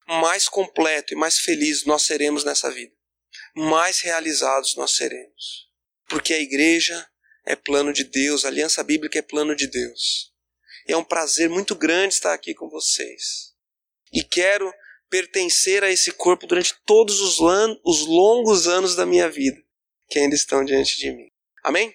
mais 0.08 0.48
completo 0.48 1.14
e 1.14 1.18
mais 1.18 1.40
feliz 1.40 1.86
nós 1.86 2.04
seremos 2.04 2.44
nessa 2.44 2.70
vida. 2.70 2.94
Mais 3.56 4.00
realizados 4.02 4.76
nós 4.76 4.92
seremos. 4.92 5.70
Porque 6.08 6.34
a 6.34 6.40
igreja 6.40 7.08
é 7.46 7.56
plano 7.56 7.92
de 7.92 8.04
Deus, 8.04 8.46
a 8.46 8.48
aliança 8.48 8.84
bíblica 8.84 9.20
é 9.20 9.22
plano 9.22 9.56
de 9.56 9.68
Deus. 9.68 10.32
E 10.88 10.92
é 10.94 10.98
um 10.98 11.04
prazer 11.04 11.50
muito 11.50 11.76
grande 11.76 12.14
estar 12.14 12.34
aqui 12.34 12.54
com 12.54 12.70
vocês. 12.70 13.54
E 14.12 14.24
quero 14.24 14.72
pertencer 15.10 15.84
a 15.84 15.90
esse 15.90 16.12
corpo 16.12 16.46
durante 16.46 16.76
todos 16.86 17.22
os, 17.22 17.38
os 17.86 18.06
longos 18.06 18.68
anos 18.68 18.96
da 18.96 19.06
minha 19.06 19.30
vida 19.30 19.63
que 20.14 20.20
ainda 20.20 20.36
estão 20.36 20.64
diante 20.64 21.00
de 21.00 21.12
mim. 21.12 21.28
Amém? 21.64 21.92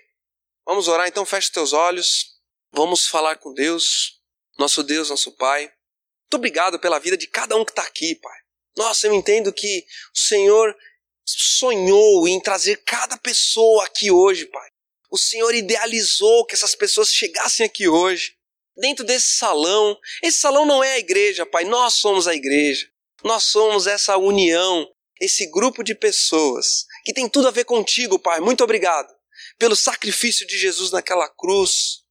Vamos 0.67 0.89
orar 0.89 1.07
então, 1.07 1.25
feche 1.25 1.53
teus 1.53 1.73
olhos. 1.73 2.37
Vamos 2.73 3.07
falar 3.07 3.37
com 3.37 3.55
Deus, 3.55 4.21
nosso 4.59 4.83
Deus, 4.83 5.09
nosso 5.09 5.31
Pai. 5.37 5.63
Muito 5.63 6.35
obrigado 6.35 6.81
pela 6.81 6.99
vida 6.99 7.17
de 7.17 7.29
cada 7.29 7.57
um 7.57 7.65
que 7.65 7.71
está 7.71 7.83
aqui, 7.83 8.17
Pai. 8.17 8.37
Nossa, 8.77 9.07
eu 9.07 9.15
entendo 9.15 9.53
que 9.53 9.87
o 10.13 10.19
Senhor 10.19 10.77
sonhou 11.25 12.27
em 12.27 12.41
trazer 12.41 12.83
cada 12.85 13.17
pessoa 13.19 13.85
aqui 13.85 14.11
hoje, 14.11 14.47
Pai. 14.47 14.69
O 15.13 15.17
Senhor 15.17 15.55
idealizou 15.55 16.45
que 16.45 16.57
essas 16.57 16.75
pessoas 16.75 17.15
chegassem 17.15 17.65
aqui 17.65 17.87
hoje, 17.87 18.35
dentro 18.77 19.05
desse 19.05 19.37
salão. 19.37 19.97
Esse 20.25 20.41
salão 20.41 20.67
não 20.67 20.83
é 20.83 20.95
a 20.95 20.99
igreja, 20.99 21.47
Pai, 21.47 21.63
nós 21.63 21.95
somos 21.95 22.27
a 22.27 22.35
igreja. 22.35 22.91
Nós 23.23 23.45
somos 23.45 23.87
essa 23.87 24.17
união, 24.17 24.91
esse 25.21 25.49
grupo 25.53 25.85
de 25.85 25.95
pessoas 25.95 26.85
que 27.09 27.15
tem 27.15 27.27
tudo 27.27 27.49
a 27.49 27.51
ver 27.51 27.65
contigo, 27.65 28.19
Pai. 28.19 28.39
Muito 28.39 28.63
obrigado 28.63 29.11
pelo 29.59 29.75
sacrifício 29.75 30.47
de 30.47 30.59
Jesus 30.59 30.91
naquela 30.91 31.27
cruz 31.27 32.03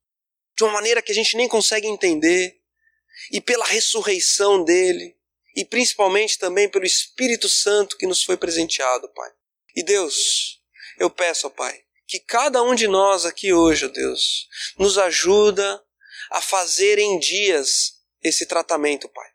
de 0.55 0.63
uma 0.63 0.73
maneira 0.73 1.03
que 1.03 1.11
a 1.11 1.15
gente 1.15 1.37
nem 1.37 1.47
consegue 1.47 1.85
entender, 1.85 2.59
e 3.31 3.39
pela 3.39 3.63
ressurreição 3.63 4.63
dele, 4.63 5.15
e 5.55 5.63
principalmente 5.63 6.39
também 6.39 6.67
pelo 6.67 6.83
Espírito 6.83 7.47
Santo 7.47 7.95
que 7.95 8.07
nos 8.07 8.23
foi 8.23 8.37
presenteado, 8.37 9.07
Pai. 9.09 9.29
E 9.75 9.83
Deus, 9.83 10.63
eu 10.97 11.11
peço, 11.11 11.47
Pai, 11.51 11.79
que 12.07 12.19
cada 12.19 12.63
um 12.63 12.73
de 12.73 12.87
nós 12.87 13.23
aqui 13.23 13.53
hoje, 13.53 13.87
Deus, 13.89 14.47
nos 14.79 14.97
ajuda 14.97 15.79
a 16.31 16.41
fazer 16.41 16.97
em 16.97 17.19
dias 17.19 18.01
esse 18.23 18.47
tratamento, 18.47 19.07
Pai, 19.09 19.29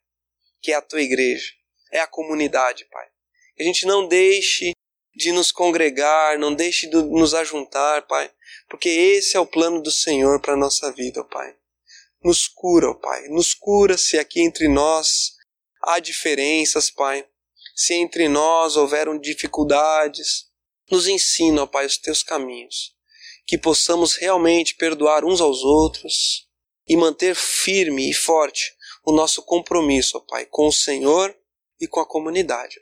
que 0.61 0.73
é 0.73 0.75
a 0.75 0.83
tua 0.83 1.03
igreja, 1.03 1.53
é 1.93 2.01
a 2.01 2.07
comunidade, 2.09 2.85
Pai. 2.87 3.07
Que 3.55 3.63
a 3.63 3.67
gente 3.67 3.87
não 3.87 4.09
deixe 4.09 4.73
de 5.15 5.33
nos 5.33 5.53
congregar, 5.53 6.39
não 6.39 6.55
deixe 6.55 6.89
de 6.89 6.97
nos 6.97 7.35
ajuntar, 7.35 8.07
Pai, 8.07 8.31
porque 8.69 8.89
esse 8.89 9.37
é 9.37 9.41
o 9.41 9.47
plano 9.47 9.83
do 9.83 9.91
Senhor 9.91 10.41
para 10.41 10.55
a 10.55 10.57
nossa 10.57 10.91
vida, 10.93 11.23
Pai. 11.25 11.55
Nos 12.23 12.47
cura, 12.49 12.95
Pai, 12.95 13.29
nos 13.29 13.53
cura 13.53 13.99
se 13.99 14.19
aqui 14.19 14.41
entre 14.41 14.69
nós 14.69 15.33
há 15.83 15.99
diferenças, 15.99 16.91
Pai. 16.91 17.27
Se 17.75 17.95
entre 17.95 18.29
nós 18.29 18.77
houveram 18.77 19.19
dificuldades, 19.19 20.47
nos 20.91 21.07
ensina, 21.07 21.67
Pai, 21.67 21.87
os 21.87 21.99
teus 21.99 22.23
caminhos. 22.23 22.95
Que 23.47 23.59
possamos 23.59 24.15
realmente 24.15 24.77
perdoar 24.77 25.25
uns 25.25 25.41
aos 25.41 25.63
outros 25.65 26.49
e 26.87 26.97
manter 26.97 27.35
firme 27.35 28.09
e 28.09 28.15
forte 28.15 28.75
o 29.05 29.13
nosso 29.13 29.43
compromisso, 29.43 30.21
Pai, 30.27 30.47
com 30.47 30.69
o 30.69 30.73
Senhor 30.73 31.37
e 31.81 31.89
com 31.89 31.99
a 32.01 32.07
comunidade. 32.07 32.81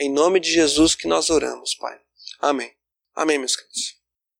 Em 0.00 0.08
nome 0.08 0.38
de 0.38 0.52
Jesus 0.52 0.94
que 0.94 1.08
nós 1.08 1.28
oramos, 1.28 1.74
Pai. 1.74 1.98
Amém. 2.40 2.72
Amém, 3.16 3.36
meus 3.36 3.56
queridos. 3.56 3.97